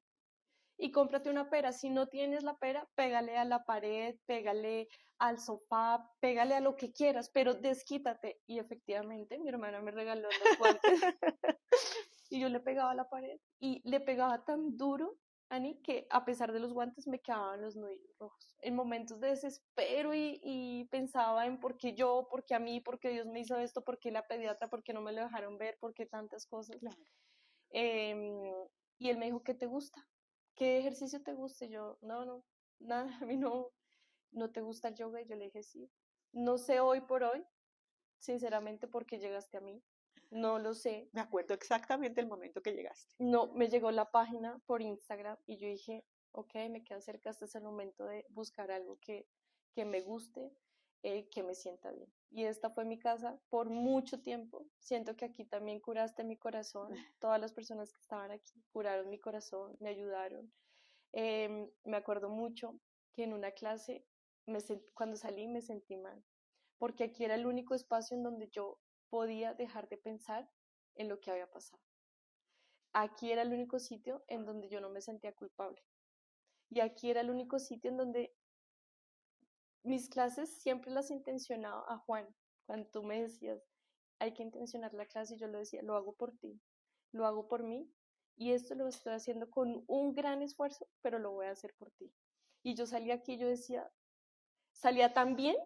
[0.77, 1.71] y cómprate una pera.
[1.71, 6.75] Si no tienes la pera, pégale a la pared, pégale al sofá, pégale a lo
[6.75, 8.41] que quieras, pero desquítate.
[8.47, 10.81] Y efectivamente, mi hermana me regaló los guantes
[12.31, 15.17] y yo le pegaba a la pared y le pegaba tan duro,
[15.49, 18.55] Ani, que a pesar de los guantes me quedaban los nudillos rojos.
[18.61, 22.99] En momentos de desespero y, pensaba en por qué yo, por qué a mí, por
[22.99, 25.57] qué Dios me hizo esto, por qué la pediatra, por qué no me lo dejaron
[25.57, 26.77] ver, por qué tantas cosas.
[27.71, 28.53] Em,
[28.97, 30.07] y él me dijo, ¿qué te gusta?
[30.55, 31.65] ¿qué ejercicio te gusta?
[31.65, 32.43] yo, no, no,
[32.79, 33.71] nada, a mí no,
[34.31, 35.21] no te gusta el yoga.
[35.21, 35.89] Y yo le dije, sí.
[36.33, 37.43] No sé hoy por hoy,
[38.19, 39.81] sinceramente, por qué llegaste a mí.
[40.31, 41.09] No lo sé.
[41.11, 43.13] Me acuerdo exactamente el momento que llegaste.
[43.19, 47.45] No, me llegó la página por Instagram y yo dije, ok, me queda cerca, este
[47.45, 49.27] es el momento de buscar algo que,
[49.73, 50.53] que me guste,
[51.03, 52.11] eh, que me sienta bien.
[52.29, 54.65] Y esta fue mi casa por mucho tiempo.
[54.79, 56.89] Siento que aquí también curaste mi corazón.
[57.19, 60.51] Todas las personas que estaban aquí curaron mi corazón, me ayudaron.
[61.11, 62.79] Em, me acuerdo mucho
[63.11, 64.05] que en una clase,
[64.45, 64.59] me
[64.93, 66.23] cuando salí me sentí mal,
[66.77, 68.79] porque aquí era el único espacio en donde yo
[69.11, 70.49] podía dejar de pensar
[70.95, 71.83] en lo que había pasado.
[72.93, 75.83] Aquí era el único sitio en donde yo no me sentía culpable.
[76.69, 78.33] Y aquí era el único sitio en donde
[79.83, 82.27] mis clases siempre las intencionaba a Juan.
[82.65, 83.61] Cuando tú me decías,
[84.19, 86.61] hay que intencionar la clase, yo lo decía, lo hago por ti,
[87.11, 87.91] lo hago por mí.
[88.37, 91.91] Y esto lo estoy haciendo con un gran esfuerzo, pero lo voy a hacer por
[91.91, 92.11] ti.
[92.63, 93.91] Y yo salía aquí y yo decía,
[94.71, 95.57] salía tan bien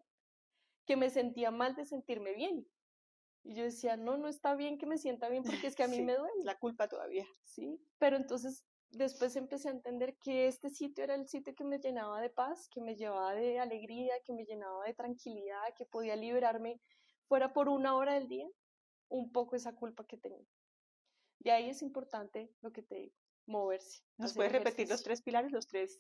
[0.86, 2.68] que me sentía mal de sentirme bien.
[3.46, 5.88] Y yo decía, no, no está bien que me sienta bien porque es que a
[5.88, 6.44] mí me duele.
[6.44, 7.28] La culpa todavía.
[7.44, 11.78] Sí, pero entonces después empecé a entender que este sitio era el sitio que me
[11.78, 16.16] llenaba de paz, que me llevaba de alegría, que me llenaba de tranquilidad, que podía
[16.16, 16.82] liberarme
[17.28, 18.48] fuera por una hora del día,
[19.10, 20.48] un poco esa culpa que tenía.
[21.40, 24.02] De ahí es importante lo que te digo, moverse.
[24.18, 26.00] ¿Nos puedes repetir los tres pilares, los tres?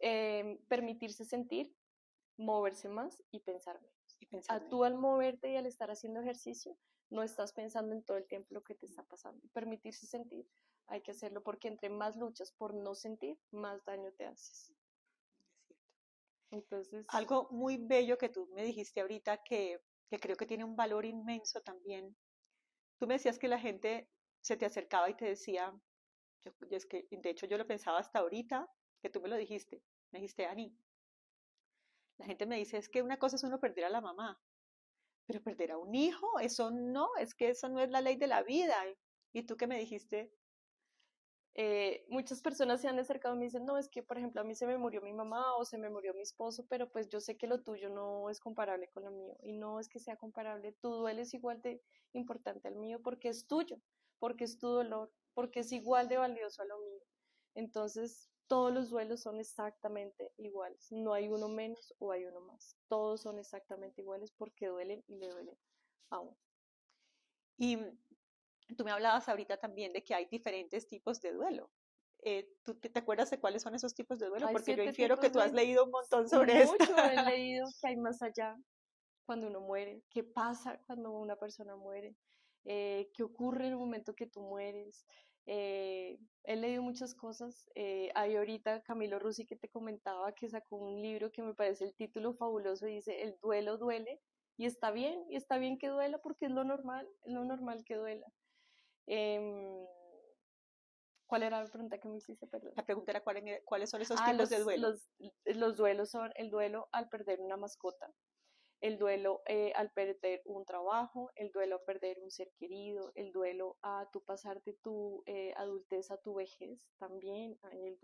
[0.00, 1.72] Em, permitirse sentir,
[2.36, 3.99] moverse más y pensar menos.
[4.26, 6.76] Pensar tú al moverte y al estar haciendo ejercicio,
[7.10, 9.46] no estás pensando en todo el tiempo lo que te está pasando.
[9.52, 10.46] Permitirse sentir,
[10.86, 14.72] hay que hacerlo porque entre más luchas por no sentir, más daño te haces.
[16.50, 20.76] Entonces, algo muy bello que tú me dijiste ahorita que, que creo que tiene un
[20.76, 22.16] valor inmenso también.
[22.98, 24.08] Tú me decías que la gente
[24.40, 25.72] se te acercaba y te decía,
[26.44, 28.68] yo, es que de hecho yo lo pensaba hasta ahorita,
[29.00, 30.76] que tú me lo dijiste, me dijiste, Ani,
[32.20, 34.38] la gente me dice, es que una cosa es uno perder a la mamá,
[35.26, 38.26] pero perder a un hijo, eso no, es que eso no es la ley de
[38.26, 38.76] la vida.
[39.32, 40.30] ¿Y tú qué me dijiste?
[41.54, 44.44] Eh, muchas personas se han acercado y me dicen, no, es que por ejemplo a
[44.44, 47.20] mí se me murió mi mamá o se me murió mi esposo, pero pues yo
[47.20, 50.16] sé que lo tuyo no es comparable con lo mío y no es que sea
[50.16, 53.78] comparable, tu duelo es igual de importante al mío porque es tuyo,
[54.18, 57.02] porque es tu dolor, porque es igual de valioso a lo mío.
[57.54, 62.76] Entonces, todos los duelos son exactamente iguales, no hay uno menos o hay uno más,
[62.88, 65.56] todos son exactamente iguales porque duelen y le duelen
[66.10, 66.36] a uno.
[67.56, 67.78] Y
[68.76, 71.70] Tú me hablabas ahorita también de que hay diferentes tipos de duelo.
[72.22, 74.48] Eh, ¿Tú te, acuerdas de cuáles son esos tipos de duelo?
[74.52, 76.76] Porque yo infiero que tú has leído un montón sobre esto.
[76.78, 78.56] Mucho he leído que hay más allá
[79.24, 82.16] cuando uno muere, qué pasa cuando una persona muere,
[82.64, 85.06] eh, qué ocurre en el momento que tú mueres.
[85.46, 87.68] Eh, he leído muchas cosas.
[87.76, 91.94] hay ahorita Camilo Rusi que te comentaba que sacó un libro que me parece el
[91.94, 94.20] título fabuloso y dice El duelo duele
[94.60, 97.82] y está bien, y está bien que duela porque es lo normal, es lo normal
[97.82, 98.26] que duela.
[99.06, 99.86] Em,
[101.26, 102.46] ¿Cuál era la pregunta que me hiciste?
[102.46, 102.74] Perdón.
[102.76, 103.22] La pregunta era
[103.64, 104.94] cuáles son esos ah, tipos de duelo.
[105.46, 108.12] Los, duelos son el duelo al perder una mascota,
[108.80, 113.30] el duelo eh, al perder un trabajo, el duelo a perder un ser querido, el
[113.32, 117.58] duelo a tu pasar de tu eh, adultez a tu vejez, también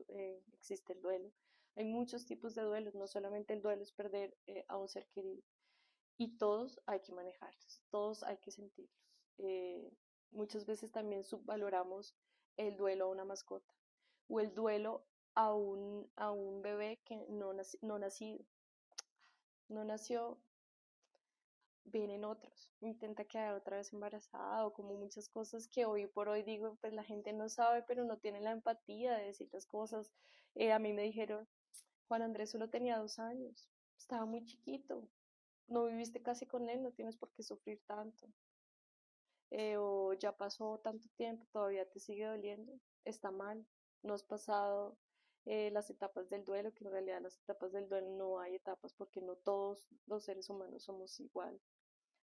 [0.09, 1.33] eh, existe el duelo.
[1.77, 4.37] Hay muchos tipos de duelos, no solamente el duelo es perder
[4.69, 5.43] a un ser querido.
[6.19, 8.97] y todos hay que manejarlos, todos hay que sentirlos.
[10.31, 12.17] Muchas veces también subvaloramos
[12.57, 13.75] el duelo a una mascota
[14.29, 18.45] o el duelo a un, a un bebé que no, no nacido.
[19.69, 20.39] No nació,
[21.87, 26.43] vienen otros, intenta quedar otra vez embarazada o como muchas cosas que hoy por hoy
[26.43, 30.13] digo, pues la gente no sabe, pero no tiene la empatía de decir las cosas.
[30.55, 31.49] Eh, a mí me dijeron,
[32.09, 35.09] Juan Andrés solo tenía dos años, estaba muy chiquito,
[35.69, 38.29] no viviste casi con él, no tienes por qué sufrir tanto.
[39.51, 42.73] Eh, o ya pasó tanto tiempo, todavía te sigue doliendo,
[43.05, 43.65] está mal,
[44.03, 44.99] no has pasado
[45.45, 48.93] eh, las etapas del duelo, que en realidad las etapas del duelo no hay etapas
[48.95, 51.61] porque no todos los seres humanos somos igual.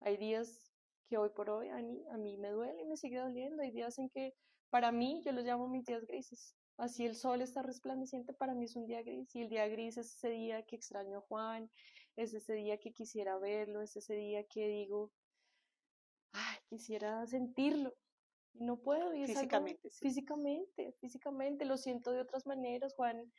[0.00, 0.72] Hay días
[1.08, 3.70] que hoy por hoy a mí, a mí me duele y me sigue doliendo, hay
[3.70, 4.34] días en que
[4.70, 6.54] para mí yo los llamo mis días grises.
[6.76, 9.34] Así el sol está resplandeciente, para mí es un día gris.
[9.34, 11.70] Y el día gris es ese día que extraño a Juan,
[12.14, 15.10] es ese día que quisiera verlo, es ese día que digo,
[16.32, 17.94] ay, quisiera sentirlo.
[18.54, 19.12] Y no puedo.
[19.12, 19.90] Y físicamente.
[19.90, 21.64] Físicamente, físicamente.
[21.64, 23.32] Lo siento de otras maneras, Juan.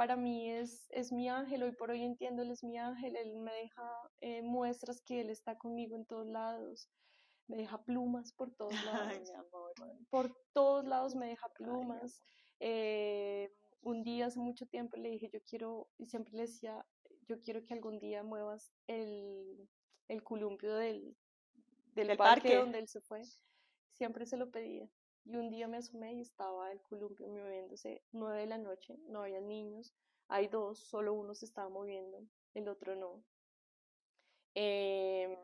[0.00, 3.36] Para mí es, es mi ángel, hoy por hoy entiendo, él es mi ángel, él
[3.36, 6.88] me deja eh, muestras que él está conmigo en todos lados,
[7.48, 9.08] me deja plumas por todos lados.
[9.10, 9.74] Ay, mi amor.
[10.08, 12.22] Por todos lados me deja plumas.
[12.60, 16.82] Eh, un día hace mucho tiempo le dije, yo quiero, y siempre le decía,
[17.28, 19.68] yo quiero que algún día muevas el,
[20.08, 21.14] el columpio del,
[21.92, 23.20] del, parque, donde él se fue.
[23.92, 24.88] Siempre se lo pedía.
[25.30, 29.22] Y un día me asomé y estaba el columpio moviéndose nueve de la noche, no
[29.22, 29.94] había niños,
[30.26, 33.22] hay dos, solo uno se estaba moviendo, el otro no.
[34.56, 35.36] Em,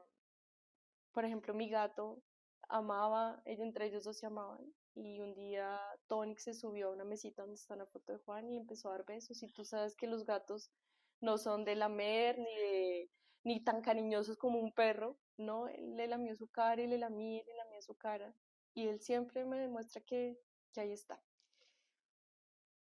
[1.13, 2.21] por ejemplo, mi gato
[2.69, 7.43] amaba, entre ellos dos se amaban, y un día Tonic se subió a una mesita
[7.43, 10.09] donde está la foto de Juan y empezó a dar besos, y tú sabes que
[10.09, 10.73] los gatos
[11.21, 13.11] no son de lamer ni de
[13.45, 15.69] ni tan cariñosos como un perro, ¿no?
[15.69, 18.35] Él le lamió su cara y le lamí, le lamió su cara.
[18.77, 20.39] Y él siempre me demuestra que,
[20.75, 21.19] que ahí está.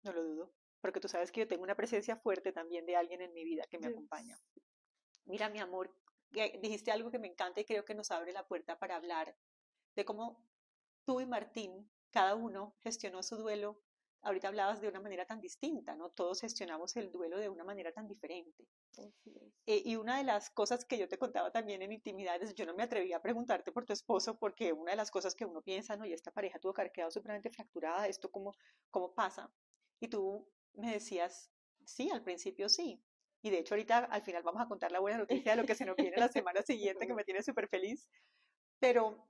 [0.03, 3.23] No lo dudo, porque tú sabes que yo tengo una presencia fuerte también de alguien
[3.23, 4.37] en mi vida que me acompaña.
[5.25, 5.97] Mira, mi amor,
[6.61, 9.37] dijiste algo que me encanta y creo que nos abre la puerta para hablar
[9.95, 10.45] de cómo
[11.05, 13.81] tú y Martín, cada uno gestionó su duelo
[14.25, 16.11] ahorita hablabas de una manera tan distinta, ¿no?
[16.11, 18.67] Todos gestionamos el duelo de una manera tan diferente.
[19.67, 22.75] Eh, y una de las cosas que yo te contaba también en intimidades, yo no
[22.75, 25.97] me atreví a preguntarte por tu esposo porque una de las cosas que uno piensa,
[25.97, 26.07] ¿no?
[26.07, 28.55] Y esta pareja tuvo que haber quedado supremamente fracturada, ¿esto cómo,
[28.91, 29.51] cómo pasa?
[30.01, 31.51] Y tú me decías,
[31.85, 33.03] sí, al principio sí.
[33.43, 35.75] Y de hecho ahorita al final vamos a contar la buena noticia de lo que
[35.75, 38.09] se nos viene la semana siguiente, que me tiene súper feliz.
[38.81, 39.29] Pero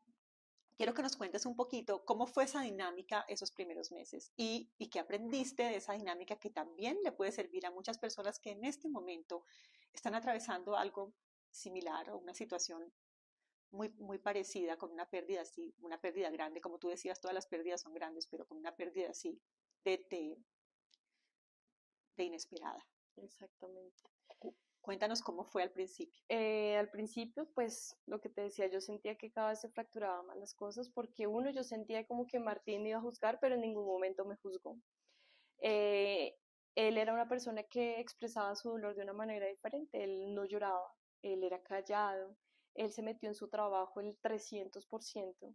[0.76, 4.88] quiero que nos cuentes un poquito cómo fue esa dinámica esos primeros meses y, y
[4.90, 8.64] qué aprendiste de esa dinámica que también le puede servir a muchas personas que en
[8.64, 9.44] este momento
[9.92, 11.14] están atravesando algo
[11.50, 12.92] similar o una situación
[13.70, 17.46] muy, muy parecida con una pérdida así, una pérdida grande, como tú decías, todas las
[17.46, 19.40] pérdidas son grandes, pero con una pérdida así
[19.84, 20.38] de, de,
[22.16, 22.84] de inesperada.
[23.16, 24.02] Exactamente.
[24.84, 26.22] Cuéntanos cómo fue al principio.
[26.28, 30.26] Eh, al principio, pues lo que te decía, yo sentía que cada vez se fracturaban
[30.26, 33.62] más las cosas porque uno, yo sentía como que Martín iba a juzgar, pero en
[33.62, 34.76] ningún momento me juzgó.
[35.60, 36.36] Eh,
[36.74, 40.94] él era una persona que expresaba su dolor de una manera diferente, él no lloraba,
[41.22, 42.36] él era callado,
[42.74, 45.54] él se metió en su trabajo el 300%.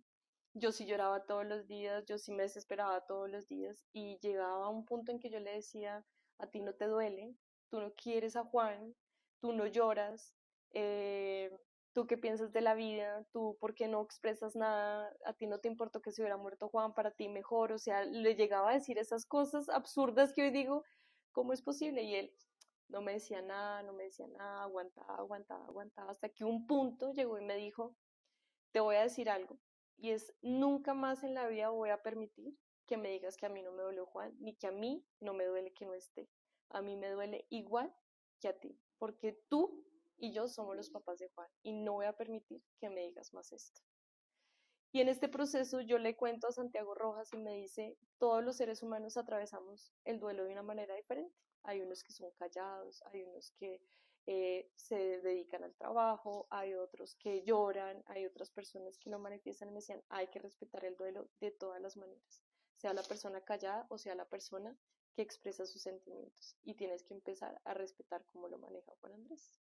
[0.55, 4.65] Yo sí lloraba todos los días, yo sí me desesperaba todos los días y llegaba
[4.65, 6.03] a un punto en que yo le decía,
[6.39, 7.35] a ti no te duele,
[7.69, 8.95] tú no quieres a Juan,
[9.39, 10.33] tú no lloras,
[10.71, 11.51] eh,
[11.93, 15.59] tú qué piensas de la vida, tú por qué no expresas nada, a ti no
[15.59, 18.73] te importó que se hubiera muerto Juan, para ti mejor, o sea, le llegaba a
[18.73, 20.83] decir esas cosas absurdas que hoy digo,
[21.31, 22.03] ¿cómo es posible?
[22.03, 22.33] Y él
[22.87, 27.11] no me decía nada, no me decía nada, aguantaba, aguantaba, aguantaba, hasta que un punto
[27.13, 27.95] llegó y me dijo,
[28.71, 29.57] te voy a decir algo,
[29.97, 33.49] y es, nunca más en la vida voy a permitir que me digas que a
[33.49, 36.27] mí no me duele Juan, ni que a mí no me duele que no esté.
[36.69, 37.93] A mí me duele igual
[38.39, 39.83] que a ti porque tú
[40.17, 43.33] y yo somos los papás de Juan y no voy a permitir que me digas
[43.33, 43.81] más esto.
[44.91, 48.57] Y en este proceso yo le cuento a Santiago Rojas y me dice, todos los
[48.57, 51.35] seres humanos atravesamos el duelo de una manera diferente.
[51.63, 53.81] Hay unos que son callados, hay unos que
[54.25, 59.69] eh, se dedican al trabajo, hay otros que lloran, hay otras personas que lo manifiestan
[59.69, 62.43] y me decían, hay que respetar el duelo de todas las maneras,
[62.75, 64.77] sea la persona callada o sea la persona
[65.21, 69.51] expresa sus sentimientos y tienes que empezar a respetar cómo lo maneja Juan Andrés.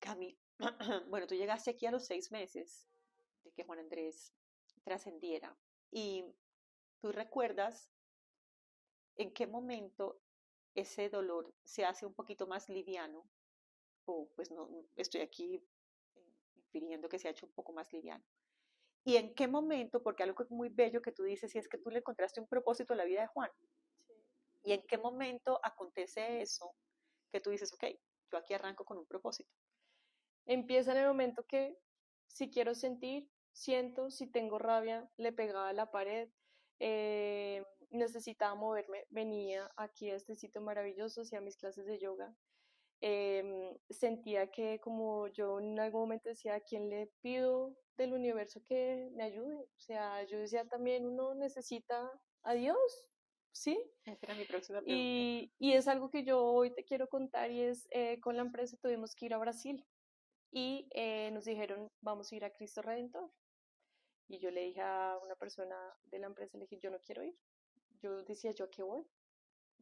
[0.00, 0.38] Cami,
[1.08, 2.86] bueno, tú llegaste aquí a los seis meses
[3.42, 4.32] de que Juan Andrés
[4.82, 5.56] trascendiera
[5.90, 6.24] y
[7.00, 7.90] tú recuerdas
[9.16, 10.20] en qué momento
[10.74, 13.28] ese dolor se hace un poquito más liviano
[14.06, 15.64] o pues no, estoy aquí
[16.14, 18.24] eh, infiriendo que se ha hecho un poco más liviano.
[19.04, 21.68] ¿Y en qué momento, porque algo que es muy bello que tú dices, y es
[21.68, 23.50] que tú le encontraste un propósito a la vida de Juan,
[24.62, 26.74] ¿y en qué momento acontece eso
[27.30, 27.84] que tú dices, ok,
[28.32, 29.50] yo aquí arranco con un propósito?
[30.46, 31.76] Empieza en el momento que
[32.26, 36.30] si quiero sentir, siento, si tengo rabia, le pegaba a la pared,
[36.80, 42.34] eh, necesitaba moverme, venía aquí a este sitio maravilloso, hacía mis clases de yoga.
[43.06, 48.62] Em, sentía que como yo en algún momento decía, ¿a quién le pido del universo
[48.64, 49.56] que me ayude?
[49.56, 52.10] O sea, yo decía también, uno necesita
[52.44, 52.78] a Dios,
[53.52, 53.78] ¿sí?
[54.06, 54.98] Esa era mi próxima pregunta.
[54.98, 58.42] Y, y es algo que yo hoy te quiero contar y es, eh, con la
[58.42, 59.84] empresa tuvimos que ir a Brasil
[60.50, 63.30] y eh, nos dijeron, vamos a ir a Cristo Redentor.
[64.28, 67.22] Y yo le dije a una persona de la empresa, le dije, yo no quiero
[67.22, 67.36] ir.
[68.00, 69.06] Yo decía, ¿yo a qué voy?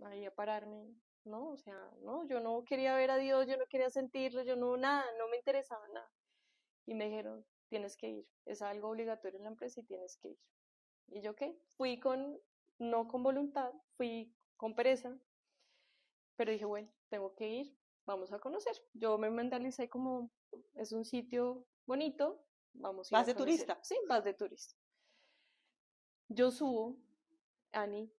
[0.02, 0.96] Ahí a pararme.
[1.24, 4.56] No, o sea, no, yo no quería ver a Dios, yo no quería sentirlo, yo
[4.56, 6.10] no, nada, no me interesaba nada.
[6.84, 10.30] Y me dijeron, tienes que ir, es algo obligatorio en la empresa y tienes que
[10.30, 10.38] ir.
[11.08, 11.56] Y yo, ¿qué?
[11.76, 12.40] Fui con,
[12.78, 15.16] no con voluntad, fui con pereza,
[16.36, 18.74] pero dije, bueno, tengo que ir, vamos a conocer.
[18.94, 20.30] Yo me mentalicé como,
[20.74, 23.66] es un sitio bonito, vamos a ir ¿Vas a de conocer.
[23.66, 23.78] turista?
[23.84, 24.74] Sí, vas de turista.
[26.28, 26.96] Yo subo,
[27.72, 28.10] Ani,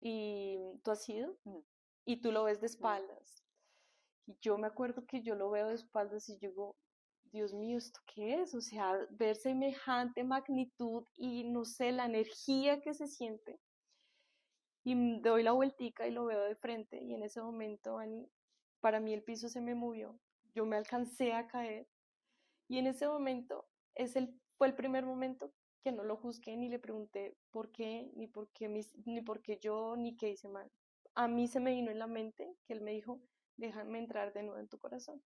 [0.00, 1.58] y tú has ido, Mm.
[2.12, 3.44] Y tú lo ves de espaldas.
[4.26, 6.76] Y yo me acuerdo que yo lo veo de espaldas y yo digo,
[7.32, 8.54] Dios mío, ¿esto qué es?
[8.54, 13.60] O sea, ver semejante magnitud y no sé, la energía que se siente.
[14.84, 17.98] Y doy la vueltica y lo veo de frente y en ese momento,
[18.80, 20.18] para mí el piso se me movió.
[20.54, 21.86] Yo me alcancé a caer
[22.68, 25.52] y en ese momento es el, fue el primer momento
[25.84, 29.42] que no lo juzgué ni le pregunté por qué, ni por qué, mis- ni por
[29.42, 30.70] qué yo, ni qué hice mal.
[31.20, 33.20] A mí se me vino en la mente que él me dijo,
[33.58, 35.22] déjame entrar de nuevo en tu corazón.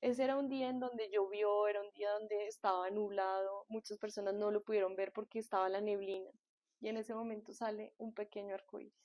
[0.00, 4.34] Ese era un día en donde llovió, era un día donde estaba nublado, muchas personas
[4.34, 6.32] no lo pudieron ver porque estaba la neblina
[6.80, 9.00] y en ese momento sale un pequeño arco iris.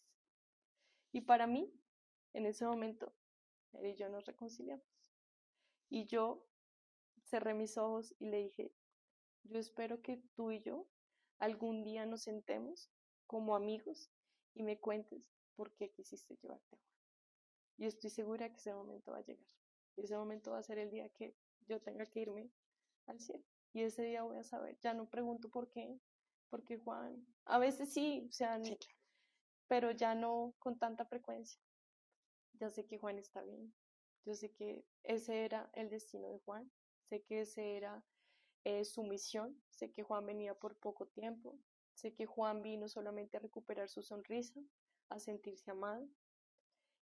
[1.12, 1.72] Y para mí,
[2.34, 3.14] en ese momento,
[3.74, 4.84] él y yo nos reconciliamos.
[5.88, 6.44] Y yo
[7.26, 8.74] cerré mis ojos y le dije,
[9.44, 10.88] yo espero que tú y yo
[11.38, 12.90] algún día nos sentemos
[13.28, 14.10] como amigos
[14.56, 16.92] y me cuentes por qué quisiste llevarte a Juan.
[17.78, 19.46] Y estoy segura que ese momento va a llegar.
[19.96, 21.36] Y ese momento va a ser el día que
[21.68, 22.52] yo tenga que irme
[23.08, 23.44] al cielo.
[23.74, 24.78] Y ese día voy a saber.
[24.82, 26.00] Ya no pregunto por qué,
[26.50, 28.96] porque Juan, a veces sí, o sea, Sí, claro.
[29.68, 31.60] pero ya no con tanta frecuencia.
[32.54, 33.74] Ya sé que Juan está bien.
[34.26, 36.72] Yo sé que ese era el destino de Juan.
[37.10, 38.04] Sé que ese era
[38.66, 39.62] eh, su misión.
[39.72, 41.58] Sé que Juan venía por poco tiempo.
[41.96, 44.60] Sé que Juan vino solamente a recuperar su sonrisa,
[45.12, 46.08] a sentirse amado.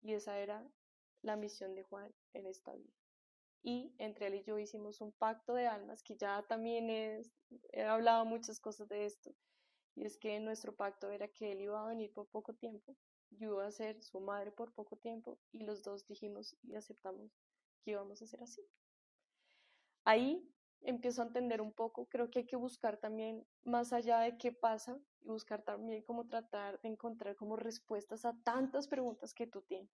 [0.02, 0.68] Y esa era
[1.22, 2.92] la misión de Juan en esta vida.
[3.62, 8.24] Y entre él y yo hicimos un pacto de almas que ya también he hablado
[8.24, 9.32] muchas cosas de esto.
[9.94, 12.96] Y es que nuestro pacto era que él iba a venir por poco tiempo,
[13.30, 17.30] yo iba a ser su madre por poco tiempo y los dos dijimos y aceptamos
[17.82, 18.62] que íbamos a ser así.
[20.04, 20.48] Ahí
[20.84, 24.52] empiezo a entender un poco, creo que hay que buscar también más allá de qué
[24.52, 29.62] pasa y buscar también cómo tratar de encontrar como respuestas a tantas preguntas que tú
[29.62, 29.90] tienes.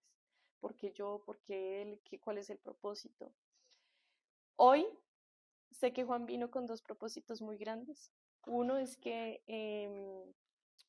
[0.61, 1.23] ¿Por qué yo?
[1.25, 2.01] ¿Por qué él?
[2.05, 3.33] ¿Qué, ¿Cuál es el propósito?
[4.57, 4.87] Hoy
[5.71, 8.13] sé que Juan vino con dos propósitos muy grandes.
[8.47, 10.33] Uno es que em,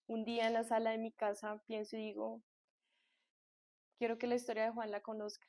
[0.08, 2.42] un día en la sala de mi casa pienso y digo,
[3.98, 5.48] quiero que la historia de Juan la conozca.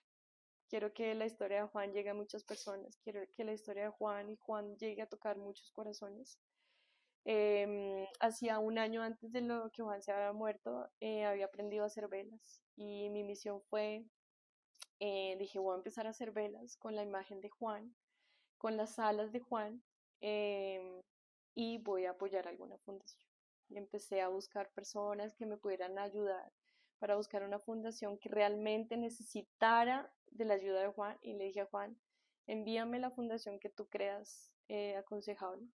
[0.71, 2.97] Quiero que la historia de Juan llegue a muchas personas.
[3.03, 6.39] Quiero que la historia de Juan y Juan llegue a tocar muchos corazones.
[7.25, 11.83] Em, hacía un año antes de lo que Juan se había muerto, eh, había aprendido
[11.83, 14.05] a hacer velas y mi misión fue,
[15.01, 17.95] eh, dije, voy a empezar a hacer velas con la imagen de Juan,
[18.59, 19.83] con las alas de Juan
[20.21, 21.03] em,
[21.55, 23.29] y voy a apoyar alguna fundación.
[23.69, 26.53] Y empecé a buscar personas que me pudieran ayudar
[27.01, 31.63] para buscar una fundación que realmente necesitara de la ayuda de Juan y le dije
[31.63, 31.99] a Juan,
[32.47, 35.67] envíame la fundación que tú creas eh, aconsejable.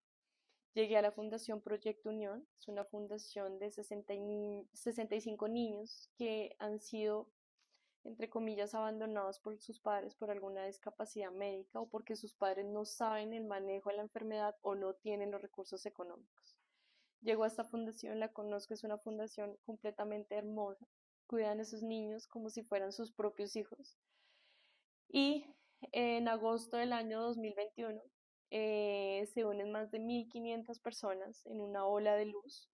[0.72, 6.10] Llegué a la Fundación Proyecto Unión, es una fundación de 60 y ni- 65 niños
[6.16, 7.28] que han sido,
[8.04, 12.84] entre comillas, abandonados por sus padres por alguna discapacidad médica o porque sus padres no
[12.84, 16.56] saben el manejo de la enfermedad o no tienen los recursos económicos.
[17.22, 20.86] Llego a esta fundación, la conozco, es una fundación completamente hermosa.
[21.26, 23.96] Cuidan a esos niños como si fueran sus propios hijos.
[25.08, 25.46] Y
[25.92, 28.00] en agosto del año 2021
[28.50, 32.68] eh, se unen más de 1.500 personas en una ola de luz.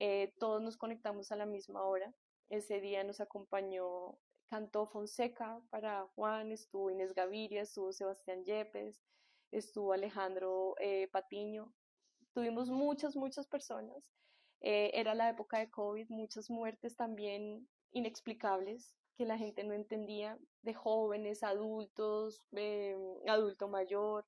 [0.00, 2.12] Eh, todos nos conectamos a la misma hora.
[2.48, 4.18] Ese día nos acompañó
[4.54, 9.02] cantó Fonseca para Juan, estuvo Inés Gaviria, estuvo Sebastián Yepes,
[9.50, 11.72] estuvo Alejandro eh, Patiño.
[12.32, 14.12] Tuvimos muchas, muchas personas.
[14.60, 20.38] Eh, era la época de COVID, muchas muertes también inexplicables que la gente no entendía,
[20.62, 24.26] de jóvenes, adultos, eh, adulto mayor.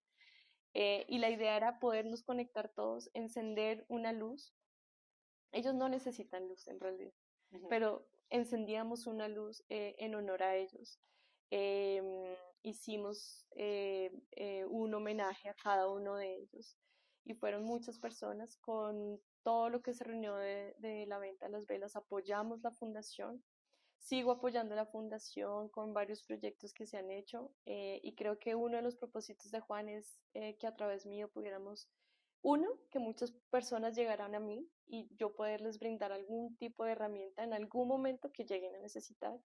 [0.73, 4.55] y la idea era podernos conectar todos, encender una luz.
[5.53, 7.15] Ellos no necesitan luz en realidad,
[7.71, 11.01] pero encendíamos una luz en honor a ellos.
[12.67, 16.77] Hicimos eh, eh, un homenaje a cada uno de ellos
[17.25, 21.65] y fueron muchas personas con todo lo que se reunió de, la venta de las
[21.67, 21.95] velas.
[21.95, 23.41] Apoyamos la fundación,
[23.99, 28.55] sigo apoyando la fundación con varios proyectos que se han hecho eh, y creo que
[28.55, 31.89] uno de los propósitos de Juan es que a través mío pudiéramos,
[32.43, 37.43] uno, que muchas personas llegaran a mí y yo poderles brindar algún tipo de herramienta
[37.43, 39.41] en algún momento que lleguen a necesitar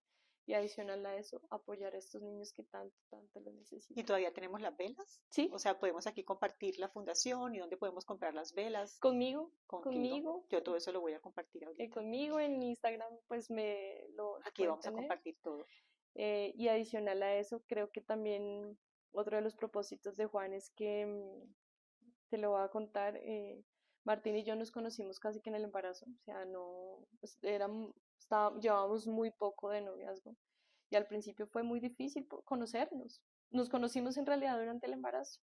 [0.52, 3.98] y adicional a eso, apoyar a estos niños que tanto, tanto lo necesitan.
[3.98, 5.22] ¿Y todavía tenemos las velas?
[5.30, 5.50] Sí.
[5.54, 9.00] O sea, podemos aquí compartir la fundación y dónde podemos comprar las velas.
[9.00, 9.54] Conmigo.
[9.66, 10.46] Conmigo.
[10.50, 11.82] Yo todo eso lo voy a compartir ahorita.
[11.82, 14.40] Eh, conmigo en Instagram, pues me lo.
[14.46, 15.66] Aquí vamos a compartir todo.
[16.16, 18.78] Eh, y adicional a eso, creo que también
[19.14, 21.54] otro de los propósitos de Juan es que mm,
[22.30, 23.16] te lo voy a contar.
[23.16, 23.64] Eh,
[24.04, 27.68] Martín y yo nos conocimos casi que en el embarazo, o sea, no, pues, era,
[28.60, 30.36] llevábamos muy poco de noviazgo
[30.90, 33.22] y al principio fue muy difícil conocernos.
[33.52, 35.40] Nos conocimos en realidad durante el embarazo.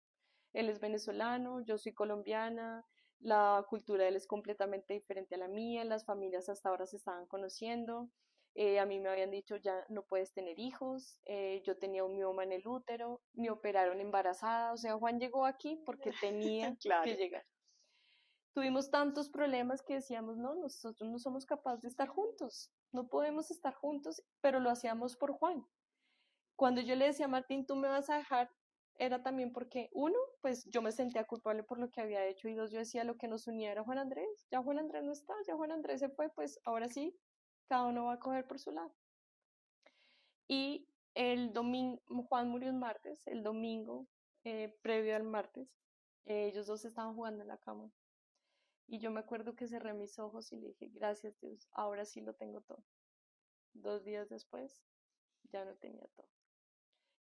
[0.53, 2.85] Él es venezolano, yo soy colombiana,
[3.19, 6.97] la cultura de él es completamente diferente a la mía, las familias hasta ahora se
[6.97, 8.09] estaban conociendo.
[8.55, 12.15] Eh, a mí me habían dicho ya no puedes tener hijos, eh, yo tenía un
[12.15, 17.17] mioma en el útero, me operaron embarazada, o sea, Juan llegó aquí porque tenía que
[17.17, 17.45] llegar
[18.55, 23.51] tuvimos tantos problemas que decíamos, no, nosotros no somos capaces de estar juntos, no podemos
[23.51, 25.67] estar juntos, pero lo hacíamos por Juan.
[26.55, 28.49] Cuando yo le decía a Martín, tú me vas a dejar,
[28.97, 32.55] era también porque, uno, pues yo me sentía culpable por lo que había hecho, y
[32.55, 35.35] dos, yo decía, lo que nos unía era Juan Andrés, ya Juan Andrés no está,
[35.49, 37.13] ya Juan Andrés se fue, pues ahora sí,
[37.67, 38.95] cada uno va a coger por su lado.
[40.47, 44.07] Y el domingo, Juan murió un martes, el domingo,
[44.45, 45.69] eh, previo al martes,
[46.25, 47.91] ellos dos estaban jugando en la cama
[48.87, 52.21] y yo me acuerdo que cerré mis ojos y le dije, gracias Dios, ahora sí
[52.21, 52.85] lo tengo todo.
[53.73, 54.83] Dos días después,
[55.51, 56.29] ya no tenía todo.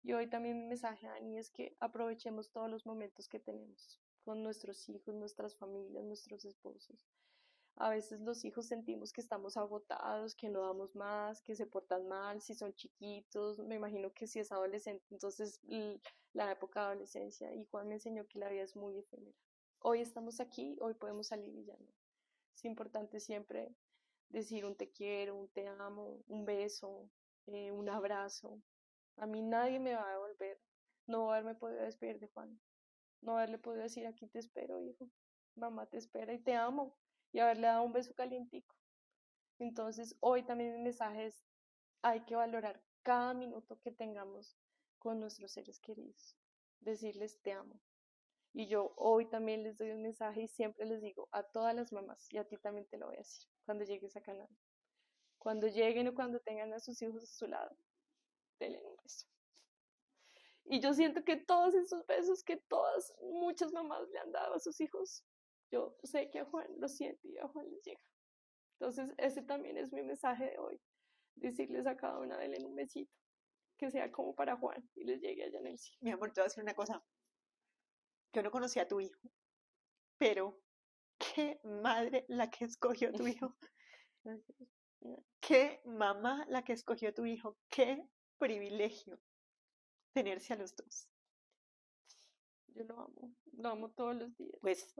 [0.03, 4.43] Y hoy también mi mensaje, Ani, es que aprovechemos todos los momentos que tenemos con
[4.43, 7.07] nuestros hijos, nuestras familias, nuestros esposos.
[7.75, 12.07] A veces los hijos sentimos que estamos agotados, que no damos más, que se portan
[12.07, 15.61] mal, si son chiquitos, me imagino que si es adolescente, entonces
[16.33, 17.53] la época de adolescencia.
[17.53, 19.37] Y Juan me enseñó que la vida es muy efímera
[19.81, 21.91] hoy estamos aquí, hoy podemos salir y ya no.
[22.55, 23.73] Es importante siempre
[24.29, 27.09] decir un te quiero, un te amo, un beso,
[27.47, 28.61] eh, un abrazo.
[29.17, 30.59] A mí nadie me va a devolver
[31.07, 32.59] no haberme podido despedir de Juan,
[33.21, 35.09] no haberle podido decir aquí te espero, hijo,
[35.55, 36.95] mamá te espera y te amo,
[37.33, 38.75] y haberle dado un beso calientico.
[39.59, 41.43] Entonces, hoy también mi mensaje es,
[42.01, 44.55] hay que valorar cada minuto que tengamos
[44.99, 46.37] con nuestros seres queridos,
[46.79, 47.79] decirles te amo,
[48.53, 51.91] y yo hoy también les doy un mensaje y siempre les digo a todas las
[51.91, 54.49] mamás, y a ti también te lo voy a decir cuando llegues a Canadá.
[55.37, 57.75] Cuando lleguen o cuando tengan a sus hijos a su lado,
[58.59, 59.27] denle un beso.
[60.65, 64.59] Y yo siento que todos esos besos que todas, muchas mamás le han dado a
[64.59, 65.23] sus hijos,
[65.71, 68.03] yo sé que a Juan lo siente y a Juan les llega.
[68.73, 70.79] Entonces, ese también es mi mensaje de hoy.
[71.35, 73.13] Decirles a cada una, denle un besito,
[73.77, 75.97] que sea como para Juan y les llegue allá en el cielo.
[76.01, 77.03] Mi amor, te voy a decir una cosa
[78.33, 79.19] yo no conocía a tu hijo,
[80.17, 80.59] pero
[81.17, 83.55] qué madre la que escogió tu hijo.
[85.39, 87.57] Qué mamá la que escogió tu hijo.
[87.69, 88.07] Qué
[88.37, 89.19] privilegio
[90.13, 91.07] tenerse a los dos.
[92.67, 94.57] Yo lo amo, lo amo todos los días.
[94.61, 94.93] Pues,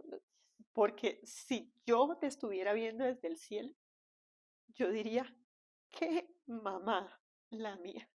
[0.73, 3.73] porque si yo te estuviera viendo desde el cielo,
[4.69, 5.25] yo diría,
[5.91, 8.10] qué mamá la mía.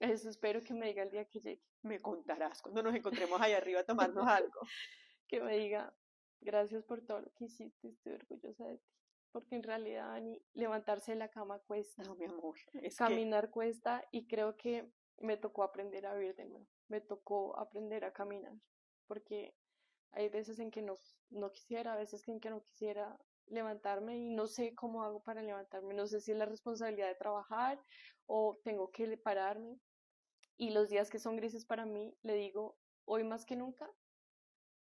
[0.00, 1.62] Eso espero que me diga el día que llegue.
[1.82, 4.60] Me contarás cuando nos encontremos ahí arriba a tomarnos algo.
[5.28, 5.94] que me diga,
[6.40, 8.90] gracias por todo lo que hiciste, estoy orgullosa de ti.
[9.30, 12.02] Porque en realidad, ni levantarse de la cama cuesta.
[12.02, 12.56] No, mi amor.
[12.96, 16.66] Caminar cuesta y creo que me tocó aprender a vivir de nuevo.
[16.88, 18.54] Me tocó aprender a caminar.
[19.06, 19.54] Porque
[20.12, 20.96] hay veces en que no,
[21.28, 25.42] no quisiera, a veces en que no quisiera levantarme y no sé cómo hago para
[25.42, 25.94] levantarme.
[25.94, 27.78] No sé si es la responsabilidad de trabajar
[28.26, 29.78] o tengo que pararme
[30.60, 33.90] y los días que son grises para mí, le digo, hoy más que nunca,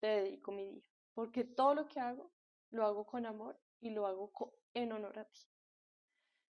[0.01, 2.31] te dedico mi día, porque todo lo que hago,
[2.71, 4.33] lo hago con amor y lo hago
[4.75, 5.41] en honor a ti.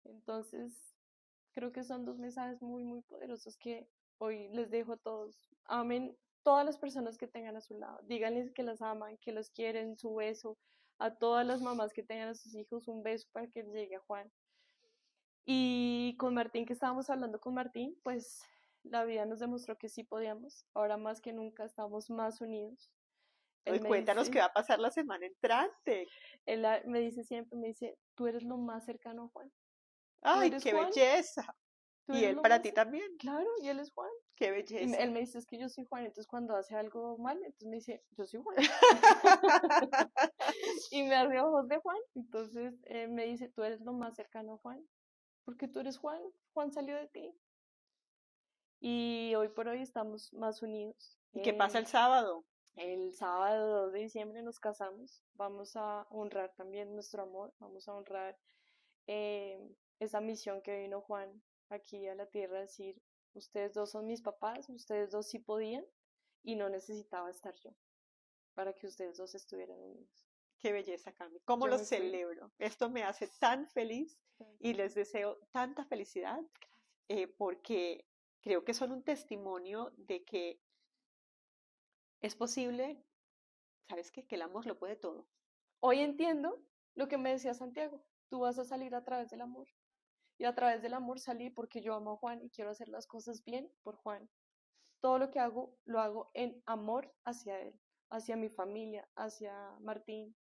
[0.04, 0.94] Entonces,
[1.54, 3.88] Creo que son dos mensajes muy, muy poderosos que
[4.18, 5.54] hoy les dejo a todos.
[5.66, 8.00] Amen todas las personas que tengan a su lado.
[8.02, 10.58] Díganles que las aman, que los quieren, su beso.
[10.98, 14.00] A todas las mamás que tengan a sus hijos, un beso para que llegue a
[14.00, 14.30] Juan.
[15.46, 18.42] Y con Martín, que estábamos hablando con Martín, pues
[18.84, 20.64] la vida nos demostró que sí podíamos.
[20.74, 22.90] Ahora más que nunca estamos más unidos.
[23.64, 26.06] Él cuéntanos qué va a pasar la semana entrante.
[26.44, 29.50] Él me dice siempre, me dice, tú eres lo más cercano a Juan.
[30.22, 31.54] ¡Ay, qué belleza!
[32.08, 33.16] Y él para ti también.
[33.18, 34.10] Claro, y él es Juan.
[34.36, 34.98] Qué belleza.
[34.98, 37.76] él me dice, es que yo soy Juan, entonces cuando hace algo mal, entonces me
[37.76, 38.56] dice, yo soy Juan.
[40.90, 41.96] y me hace ojos de Juan.
[42.14, 44.86] Entonces eh, me dice, tú eres lo más cercano a Juan,
[45.44, 46.20] porque tú eres Juan,
[46.52, 47.34] Juan salió de ti.
[48.86, 51.18] Y hoy por hoy estamos más unidos.
[51.32, 52.44] ¿Y qué pasa el sábado?
[52.76, 55.22] El sábado 2 de diciembre nos casamos.
[55.32, 58.38] Vamos a honrar también nuestro amor, vamos a honrar
[59.06, 59.58] eh,
[60.00, 63.00] esa misión que vino Juan aquí a la tierra, decir,
[63.32, 65.86] ustedes dos son mis papás, ustedes dos sí podían
[66.42, 67.70] y no necesitaba estar yo
[68.52, 70.28] para que ustedes dos estuvieran unidos.
[70.58, 71.40] Qué belleza, Cami.
[71.46, 72.52] ¿Cómo lo celebro?
[72.58, 74.20] Esto me hace tan feliz
[74.60, 76.42] y les deseo tanta felicidad
[77.08, 78.04] eh, porque
[78.44, 80.60] creo que son un testimonio de que
[82.20, 83.02] es posible,
[83.88, 84.26] ¿sabes qué?
[84.26, 85.26] Que el amor lo puede todo.
[85.80, 86.62] Hoy entiendo
[86.94, 89.68] lo que me decía Santiago, tú vas a salir a través del amor.
[90.36, 93.06] Y a través del amor salí porque yo amo a Juan y quiero hacer las
[93.06, 94.28] cosas bien por Juan.
[95.00, 97.80] Todo lo que hago lo hago en amor hacia él,
[98.10, 100.36] hacia mi familia, hacia Martín,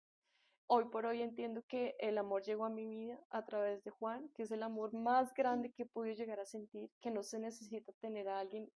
[0.66, 4.30] Hoy por hoy entiendo que el amor llegó a mi vida a través de Juan,
[4.30, 7.38] que es el amor más grande que he podido llegar a sentir, que no se
[7.38, 8.72] necesita tener a alguien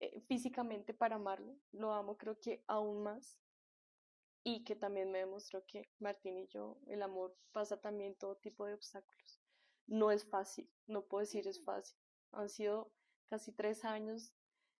[0.00, 3.38] eh, físicamente para amarlo, lo amo creo que aún más.
[4.44, 8.66] Y que también me demostró que Martín y yo, el amor pasa también todo tipo
[8.66, 9.40] de obstáculos.
[9.86, 11.96] No es fácil, no puedo decir es fácil.
[12.32, 12.92] Han sido
[13.28, 14.34] casi tres años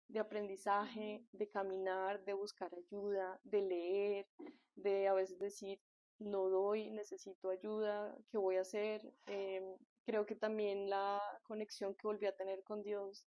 [0.09, 4.29] de aprendizaje, de caminar, de buscar ayuda, de leer,
[4.75, 5.81] de a veces decir,
[6.25, 9.15] no doy, necesito ayuda, ¿qué voy a hacer?
[9.27, 13.27] Em, creo que también la conexión que volví a tener con Dios,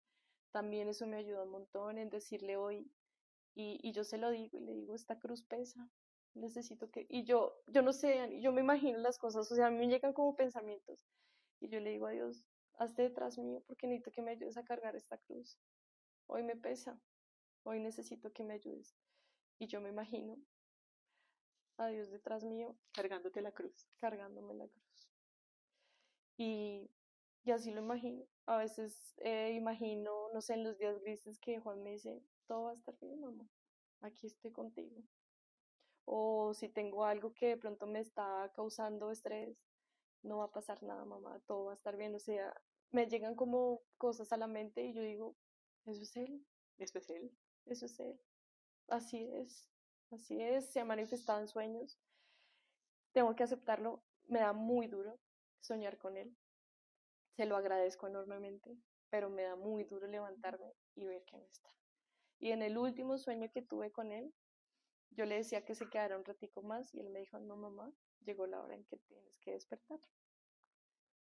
[0.51, 2.91] también eso me ayuda un montón en decirle hoy,
[3.55, 5.89] y, y yo se lo digo y le digo, esta cruz pesa,
[6.33, 9.71] necesito que, y yo, yo no sé, yo me imagino las cosas, o sea, a
[9.71, 11.05] mí me llegan como pensamientos,
[11.59, 12.43] y yo le digo a Dios,
[12.81, 15.57] hazte detrás mío porque necesito que me ayudes a cargar esta cruz.
[16.27, 16.99] Hoy me pesa,
[17.63, 18.95] hoy necesito que me ayudes.
[19.59, 20.37] Y yo me imagino
[21.85, 25.09] a Dios detrás mío, cargándote la cruz, cargándome la cruz.
[26.37, 26.89] Y,
[27.43, 28.25] y así lo imagino.
[28.45, 32.63] A veces eh, imagino, no sé, en los días grises que Juan me dice, todo
[32.63, 33.47] va a estar bien, mamá,
[34.01, 35.01] aquí estoy contigo.
[36.05, 39.57] O si tengo algo que de pronto me está causando estrés,
[40.23, 42.13] no va a pasar nada, mamá, todo va a estar bien.
[42.15, 42.53] O sea,
[42.91, 45.35] me llegan como cosas a la mente y yo digo,
[45.85, 46.45] eso es él.
[46.77, 47.31] Eso es él.
[47.65, 48.19] Eso es él.
[48.87, 49.70] Así es.
[50.11, 51.97] Así es, se ha manifestado en sueños.
[53.13, 55.19] Tengo que aceptarlo, me da muy duro
[55.61, 56.35] soñar con él.
[57.37, 58.77] Se lo agradezco enormemente,
[59.09, 61.69] pero me da muy duro levantarme y ver que no está.
[62.39, 64.33] Y en el último sueño que tuve con él,
[65.11, 67.91] yo le decía que se quedara un ratico más y él me dijo, no mamá,
[68.25, 69.99] llegó la hora en que tienes que despertar.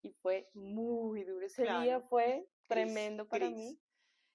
[0.02, 1.46] Y fue muy duro.
[1.46, 3.80] Ese día fue tremendo para mí.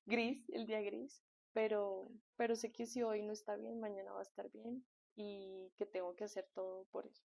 [0.07, 1.25] Gris, el día gris
[1.55, 4.85] pero, pero sé que si hoy no está bien, mañana va a estar bien
[5.17, 7.25] y que tengo que hacer todo por eso.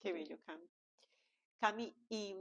[0.00, 0.68] Qué bello, Cami.
[1.60, 2.34] Cami, y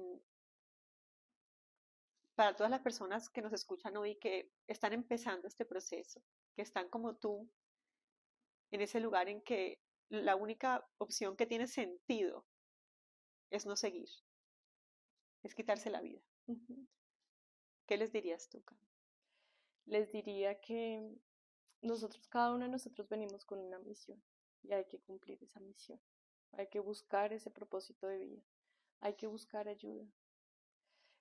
[2.35, 6.21] para todas las personas que nos escuchan hoy que están empezando este proceso,
[6.55, 7.49] que están como tú,
[8.71, 12.45] en ese lugar en que la única opción que tiene sentido
[13.49, 14.09] es no seguir,
[15.43, 16.21] es quitarse la vida.
[17.85, 18.87] ¿Qué les dirías tú, Cami?
[19.87, 21.01] Les diría que
[21.81, 24.21] nosotros, cada uno de nosotros venimos con una misión
[24.63, 25.99] y hay que cumplir esa misión.
[26.53, 28.41] Hay que buscar ese propósito de vida.
[29.01, 30.05] Hay que buscar ayuda.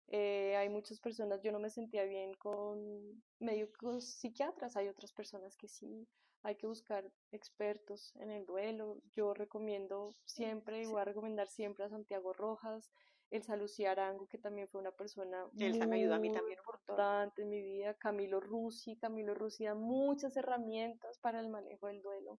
[0.09, 5.57] Eh, hay muchas personas, yo no me sentía bien con médicos psiquiatras, hay otras personas
[5.57, 6.07] que sí.
[6.43, 8.99] Hay que buscar expertos en el duelo.
[9.15, 12.93] Yo recomiendo siempre y voy a recomendar siempre a Santiago Rojas,
[13.31, 17.43] Elsa Lucía Arango, que también fue una persona Elsa me ayudó a mí también importante
[17.43, 22.39] en mi vida, Camilo Rusi, Camilo Rusi da muchas herramientas para el manejo del duelo.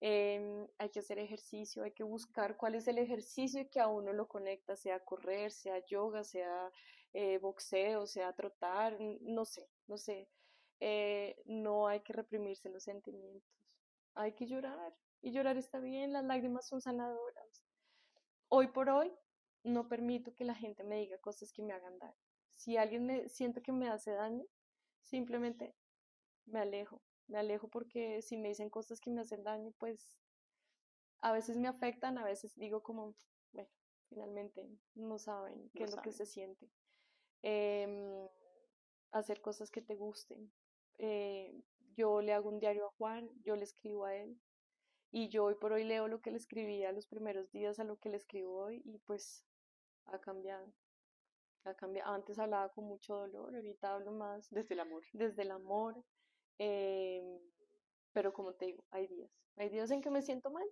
[0.00, 4.12] Em, hay que hacer ejercicio, hay que buscar cuál es el ejercicio que a uno
[4.12, 6.70] lo conecta, sea correr, sea yoga, sea
[7.12, 10.28] eh, boxeo, sea trotar, no sé, no sé.
[10.80, 13.48] Eh, no hay que reprimirse los sentimientos,
[14.14, 17.64] hay que llorar y llorar está bien, las lágrimas son sanadoras.
[18.48, 19.12] Hoy por hoy
[19.64, 22.16] no permito que la gente me diga cosas que me hagan daño.
[22.50, 24.44] si alguien me siento que me hace daño,
[25.02, 25.74] simplemente
[26.46, 30.14] me alejo, me alejo porque si me dicen cosas que me hacen daño, pues
[31.20, 33.14] a veces me afectan, a veces digo como,
[33.52, 33.70] bueno,
[34.08, 36.68] finalmente no saben qué es lo que se siente.
[37.42, 38.28] Em,
[39.10, 40.52] hacer cosas que te gusten.
[40.98, 41.62] Eh,
[41.96, 44.40] yo le hago un diario a Juan, yo le escribo a él
[45.10, 47.98] y yo hoy por hoy leo lo que le escribía los primeros días a lo
[47.98, 49.44] que le escribo hoy y pues
[50.06, 50.72] ha cambiado.
[51.64, 52.12] Ha cambiado.
[52.12, 55.04] Antes hablaba con mucho dolor, ahorita hablo más desde el amor.
[55.12, 56.02] Desde el amor.
[56.58, 57.38] Em,
[58.12, 59.30] pero como te digo, hay días.
[59.56, 60.66] Hay días en que me siento mal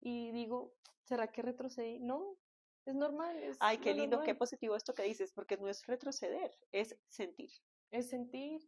[0.00, 1.98] y digo, ¿será que retrocedí?
[1.98, 2.36] No,
[2.84, 3.56] es normal.
[3.60, 7.50] Ay, qué lindo, qué positivo esto que dices, porque no es retroceder, es sentir.
[7.90, 8.60] Es sentir.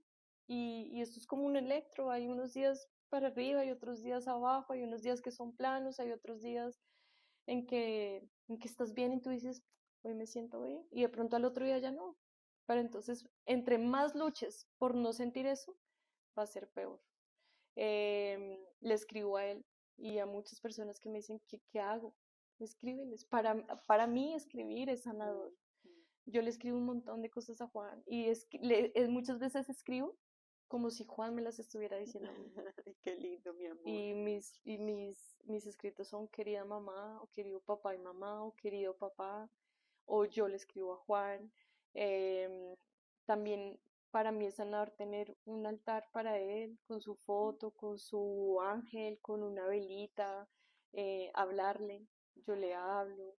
[0.47, 4.27] Y, y esto es como un electro, hay unos días para arriba, hay otros días
[4.29, 6.81] abajo, hay unos días que son planos, hay otros días
[7.47, 9.63] en que, en que estás bien y tú dices,
[10.03, 12.17] hoy me siento bien, y de pronto al otro día ya no.
[12.67, 15.77] Pero entonces, entre más luches por no sentir eso,
[16.39, 17.01] va a ser peor.
[17.75, 19.65] Em, le escribo a él
[19.97, 22.15] y a muchas personas que me dicen, ¿qué, qué hago?
[22.59, 23.25] Escríbeles.
[23.25, 25.53] Para, para mí escribir es sanador.
[26.27, 30.17] Yo le escribo un montón de cosas a Juan y es, le, muchas veces escribo
[30.69, 32.31] como si Juan me las estuviera diciendo.
[33.03, 33.83] Qué lindo, mi amor.
[33.85, 38.55] Y mis, y mis, mis escritos son querida mamá, o querido papá y mamá, o
[38.55, 39.51] querido papá,
[40.11, 41.53] o yo le escribo a Juan.
[41.95, 42.75] Em,
[43.25, 43.81] también
[44.11, 49.21] para mí es sanar tener un altar para él, con su foto, con su ángel,
[49.21, 50.49] con una velita,
[50.93, 52.09] eh, hablarle.
[52.35, 53.37] Yo le hablo,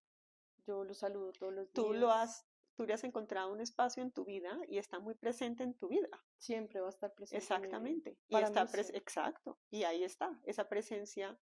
[0.66, 1.86] yo lo saludo todos los días.
[1.86, 5.16] Tú lo has, tú le has encontrado un espacio en tu vida y está muy
[5.16, 6.24] presente en tu vida.
[6.38, 7.38] Siempre va a estar presente.
[7.44, 8.18] Exactamente.
[8.30, 9.60] Y está exacto.
[9.70, 11.38] Y ahí está, esa presencia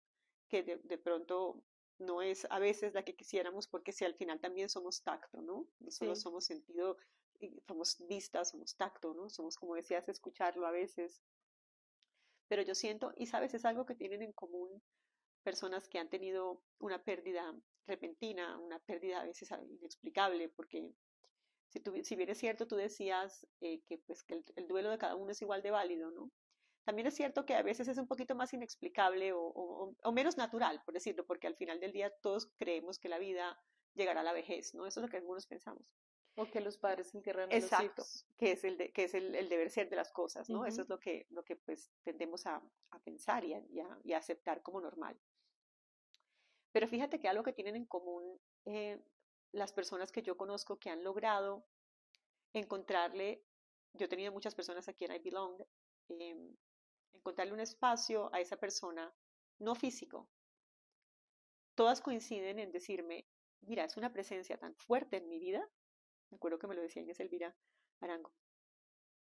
[0.48, 1.62] que de, de, pronto
[1.98, 5.66] no es a veces la que quisiéramos, porque si al final también somos tacto, ¿no?
[5.80, 6.96] No solo somos sentido,
[7.66, 9.28] somos vistas, somos tacto, ¿no?
[9.28, 11.22] Somos, como decías, escucharlo a veces.
[12.48, 14.82] Pero yo siento, y sabes, es algo que tienen en común
[15.42, 17.54] personas que han tenido una pérdida
[17.86, 20.92] repentina, una pérdida a veces inexplicable, porque
[21.68, 25.16] si, si bien es cierto, tú decías eh, que, pues, que el, duelo de cada
[25.16, 26.30] uno es igual de válido, ¿no?
[26.84, 30.82] También es cierto que a veces es un poquito más inexplicable o, o, menos natural,
[30.84, 33.60] por decirlo, porque al final del día todos creemos que la vida
[33.94, 34.86] llegará a la vejez, ¿no?
[34.86, 35.92] Eso es lo que algunos pensamos.
[36.36, 38.26] O que los padres entierran a Exacto, los hijos.
[38.38, 40.64] que es, el, que es el, el, deber ser de las cosas, ¿no?
[40.64, 43.62] Eso es lo que, lo que pues tendemos a, a pensar y a,
[44.04, 45.18] y, a, aceptar como normal.
[46.70, 49.02] Pero fíjate que algo que tienen en común eh,
[49.52, 51.66] las personas que yo conozco que han logrado
[52.52, 53.44] encontrarle,
[53.94, 55.60] yo he tenido muchas personas aquí en I Belong,
[56.10, 56.54] eh,
[57.12, 59.14] encontrarle un espacio a esa persona,
[59.58, 60.28] no físico.
[61.74, 63.28] Todas coinciden en decirme,
[63.60, 65.68] mira, es una presencia tan fuerte en mi vida
[66.30, 67.54] me acuerdo que me lo decía Inés Elvira
[68.00, 68.32] Arango.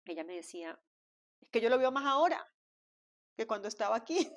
[0.06, 0.80] Ella me decía,
[1.42, 2.46] es que yo lo veo más ahora
[3.36, 4.30] que cuando estaba aquí,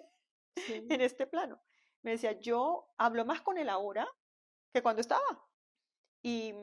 [0.97, 1.61] en este plano.
[2.03, 4.09] Me decía, yo hablo más con él ahora
[4.73, 5.49] que cuando estaba.
[6.23, 6.55] Y,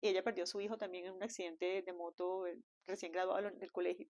[0.00, 2.44] ella perdió a su hijo también en un accidente de moto
[2.86, 4.08] recién graduado del colegio.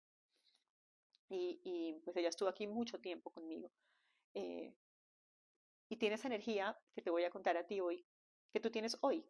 [1.33, 3.71] Y, pues ella estuvo aquí mucho tiempo conmigo.
[4.33, 4.75] Eh,
[5.89, 8.05] y tiene esa energía que te voy a contar a ti hoy,
[8.51, 9.25] que tú tienes hoy.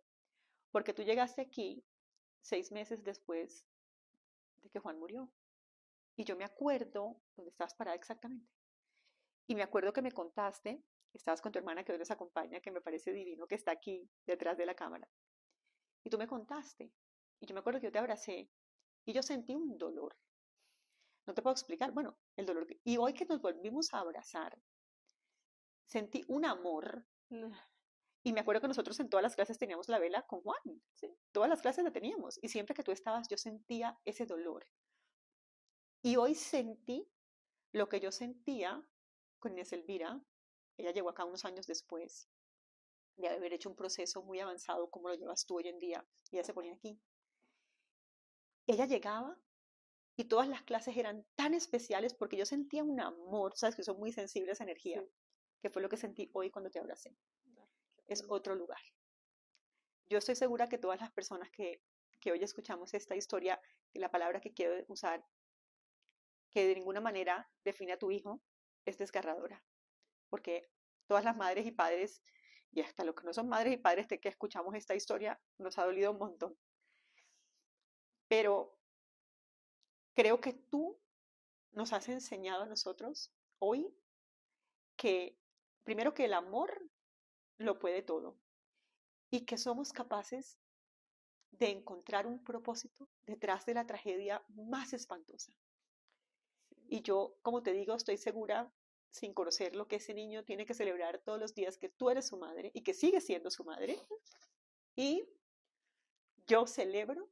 [0.72, 1.86] Porque tú llegaste aquí
[2.41, 3.68] seis meses después
[4.62, 5.32] de que Juan murió.
[6.16, 8.52] Y yo me acuerdo dónde estabas parada exactamente.
[9.47, 10.84] Y me acuerdo que me contaste,
[11.14, 14.10] estabas con tu hermana que hoy nos acompaña, que me parece divino, que está aquí
[14.26, 15.08] detrás de la cámara.
[16.04, 16.91] Y tú me contaste.
[17.39, 18.49] Y yo me acuerdo que yo te abracé
[19.06, 20.16] y yo sentí un dolor.
[21.32, 22.67] No te puedo explicar, bueno, el dolor.
[22.84, 24.61] Y hoy que nos volvimos a abrazar,
[25.86, 27.05] sentí un amor
[28.21, 31.17] y me acuerdo que nosotros en todas las clases teníamos la vela con Juan, ¿sí?
[31.32, 32.38] todas las clases la teníamos.
[32.41, 34.67] Y siempre que tú estabas, yo sentía ese dolor.
[36.01, 37.09] Y hoy sentí
[37.71, 38.86] lo que yo sentía
[39.39, 40.21] con Inés Elvira.
[40.75, 42.27] Ella llegó acá unos años después
[43.15, 46.05] de haber hecho un proceso muy avanzado como lo llevas tú hoy en día.
[46.29, 47.01] Y ella se ponía aquí.
[48.67, 49.39] Ella llegaba
[50.22, 53.95] y todas las clases eran tan especiales porque yo sentía un amor, sabes que soy
[53.95, 55.03] muy sensible a esa energía,
[55.61, 57.17] que fue lo que sentí hoy cuando te abracé
[58.07, 58.82] es otro lugar.
[60.09, 61.82] Yo estoy segura que todas las personas que,
[62.19, 63.59] que hoy escuchamos esta historia,
[63.93, 65.26] la palabra que quiero usar,
[66.51, 68.43] que de ninguna manera define a tu hijo,
[68.86, 69.63] es desgarradora.
[70.30, 70.69] Porque
[71.07, 72.22] todas las madres y padres,
[72.72, 75.80] y hasta los que no son madres y padres de que escuchamos esta historia, nos
[75.80, 76.55] ha dolido un montón.
[78.28, 78.78] Pero
[80.14, 80.99] creo que tú
[81.72, 83.93] nos has enseñado a nosotros hoy
[84.95, 85.38] que,
[85.84, 86.89] primero que el amor
[87.57, 88.38] lo puede todo
[89.30, 90.57] y que somos capaces
[91.51, 95.53] de encontrar un propósito detrás de la tragedia más espantosa.
[96.88, 98.72] Y yo, como te digo, estoy segura,
[99.12, 102.28] sin conocer lo que ese niño tiene que celebrar todos los días que tú eres
[102.28, 103.99] su madre y que sigue siendo su madre.
[104.95, 105.28] Y
[106.47, 107.30] yo celebro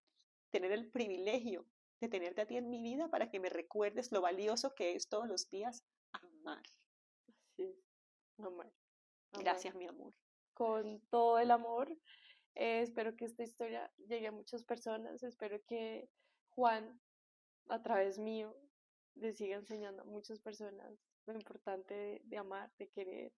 [0.50, 1.66] tener el privilegio
[2.00, 5.10] de tenerte a ti en mi vida para que me recuerdes lo valioso que es
[5.10, 6.64] todos los días amar.
[7.28, 7.76] Así
[8.38, 8.72] amar.
[9.34, 10.14] Gracias, mi amor.
[10.54, 11.90] Con todo el amor.
[12.56, 15.24] Eh, espero que esta historia llegue a muchas personas.
[15.24, 16.10] Espero que
[16.50, 17.00] Juan,
[17.68, 18.56] a través mío,
[19.16, 23.34] le siga enseñando a muchas personas lo importante de, amar, de querer,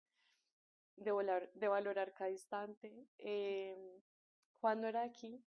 [0.95, 3.07] de, volar, de valorar cada instante.
[3.17, 3.75] Eh,
[4.59, 5.43] Juan no era aquí,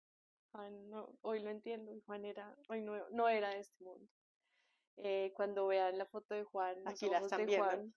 [0.52, 4.06] Juan no, hoy lo entiendo, Juan era, hoy no, no era de este mundo.
[4.96, 7.94] Eh, cuando vean la foto de Juan, los ojos de Juan,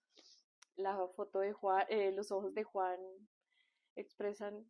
[0.76, 2.98] la foto de Juan, eh, los ojos de Juan
[3.96, 4.64] expresan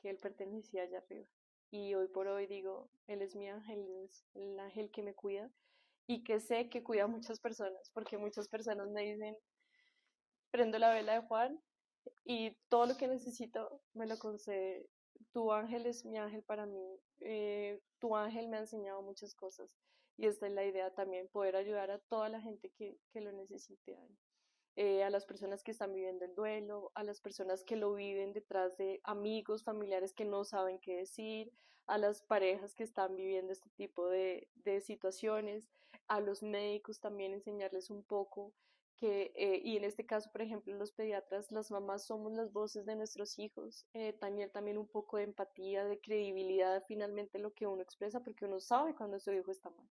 [0.00, 1.28] que él pertenecía allá arriba.
[1.70, 5.50] Y hoy por hoy digo, él es mi ángel, es el ángel que me cuida
[6.06, 9.36] y que sé que cuida a muchas personas, porque muchas personas me dicen,
[10.50, 11.60] prendo la vela de Juan
[12.24, 14.88] y todo lo que necesito me lo concede
[15.34, 19.76] tu ángel es mi ángel para mí, eh, tu ángel me ha enseñado muchas cosas
[20.16, 23.32] y esta es la idea también, poder ayudar a toda la gente que, que lo
[23.32, 23.98] necesite.
[24.76, 28.32] Eh, a las personas que están viviendo el duelo, a las personas que lo viven
[28.32, 31.52] detrás de amigos, familiares que no saben qué decir,
[31.86, 35.68] a las parejas que están viviendo este tipo de, de situaciones,
[36.06, 38.52] a los médicos también enseñarles un poco
[39.04, 42.86] que, eh, y en este caso, por ejemplo, los pediatras, las mamás somos las voces
[42.86, 47.66] de nuestros hijos, eh, también, también un poco de empatía, de credibilidad, finalmente lo que
[47.66, 49.86] uno expresa, porque uno sabe cuando su hijo está mal.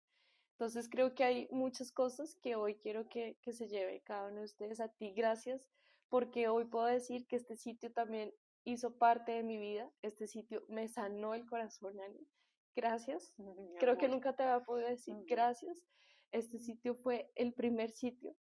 [0.51, 4.41] Entonces creo que hay muchas cosas que hoy quiero que, que se lleve cada uno
[4.41, 5.12] de ustedes a ti.
[5.16, 5.68] Gracias,
[6.07, 8.32] porque hoy puedo decir que este sitio también
[8.64, 12.28] hizo parte de mi vida, este sitio me sanó el corazón, Ani.
[12.76, 13.34] Gracias.
[13.80, 15.84] Creo que nunca te había podido decir gracias.
[16.32, 18.36] Este sitio fue el primer sitio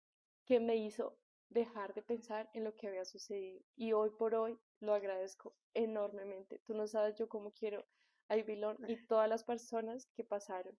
[0.48, 1.14] que me hizo
[1.50, 3.60] dejar de pensar en lo que había sucedido.
[3.76, 6.58] Y hoy por hoy lo agradezco enormemente.
[6.60, 7.86] Tú no sabes yo cómo quiero
[8.28, 10.76] a Ibilón y todas las personas que pasaron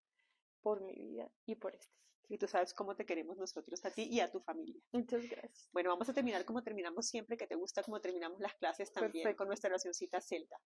[0.62, 2.00] por mi vida y por este sitio.
[2.30, 4.82] Y tú sabes cómo te queremos nosotros a ti y a tu familia.
[4.92, 5.70] Muchas gracias.
[5.72, 9.36] Bueno, vamos a terminar como terminamos siempre, que te gusta como terminamos las clases también
[9.36, 10.60] con nuestra oracióncita celta.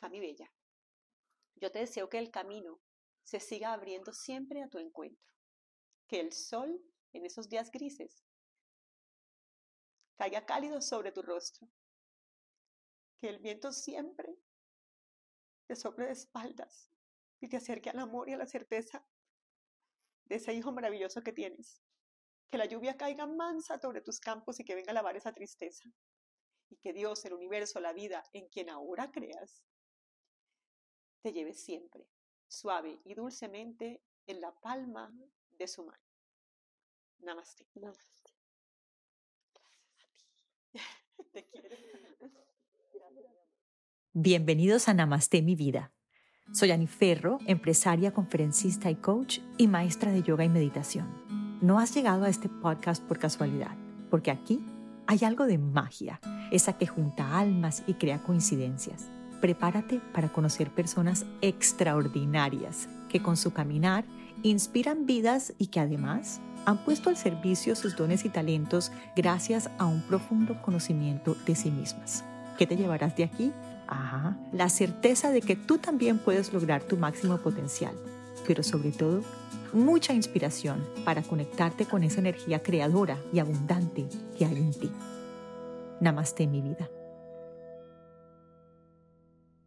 [0.00, 0.52] Cami Bella,
[1.56, 2.78] yo te deseo que el camino
[3.22, 5.32] se siga abriendo siempre a tu encuentro.
[6.08, 8.24] Que el sol en esos días grises,
[10.16, 11.68] caiga cálido sobre tu rostro.
[13.20, 14.36] Que el viento siempre
[15.66, 16.90] te sople de espaldas
[17.40, 19.04] y te acerque al amor y a la certeza
[20.24, 21.82] de ese hijo maravilloso que tienes.
[22.50, 25.90] Que la lluvia caiga mansa sobre tus campos y que venga a lavar esa tristeza.
[26.68, 29.62] Y que Dios, el universo, la vida en quien ahora creas,
[31.22, 32.08] te lleve siempre,
[32.48, 35.12] suave y dulcemente, en la palma
[35.58, 36.11] de su mano.
[37.22, 37.66] Namaste.
[37.76, 38.32] Namaste.
[41.32, 41.68] Te quiero.
[44.12, 45.92] Bienvenidos a Namaste mi vida.
[46.52, 51.60] Soy Ani Ferro, empresaria, conferencista y coach y maestra de yoga y meditación.
[51.62, 53.76] No has llegado a este podcast por casualidad,
[54.10, 54.60] porque aquí
[55.06, 56.20] hay algo de magia,
[56.50, 59.08] esa que junta almas y crea coincidencias.
[59.40, 64.04] Prepárate para conocer personas extraordinarias que con su caminar
[64.42, 69.86] inspiran vidas y que además han puesto al servicio sus dones y talentos gracias a
[69.86, 72.24] un profundo conocimiento de sí mismas.
[72.58, 73.52] ¿Qué te llevarás de aquí?
[73.88, 77.94] Ajá, la certeza de que tú también puedes lograr tu máximo potencial,
[78.46, 79.22] pero sobre todo,
[79.72, 84.06] mucha inspiración para conectarte con esa energía creadora y abundante
[84.38, 84.90] que hay en ti.
[86.00, 86.88] Namaste mi vida.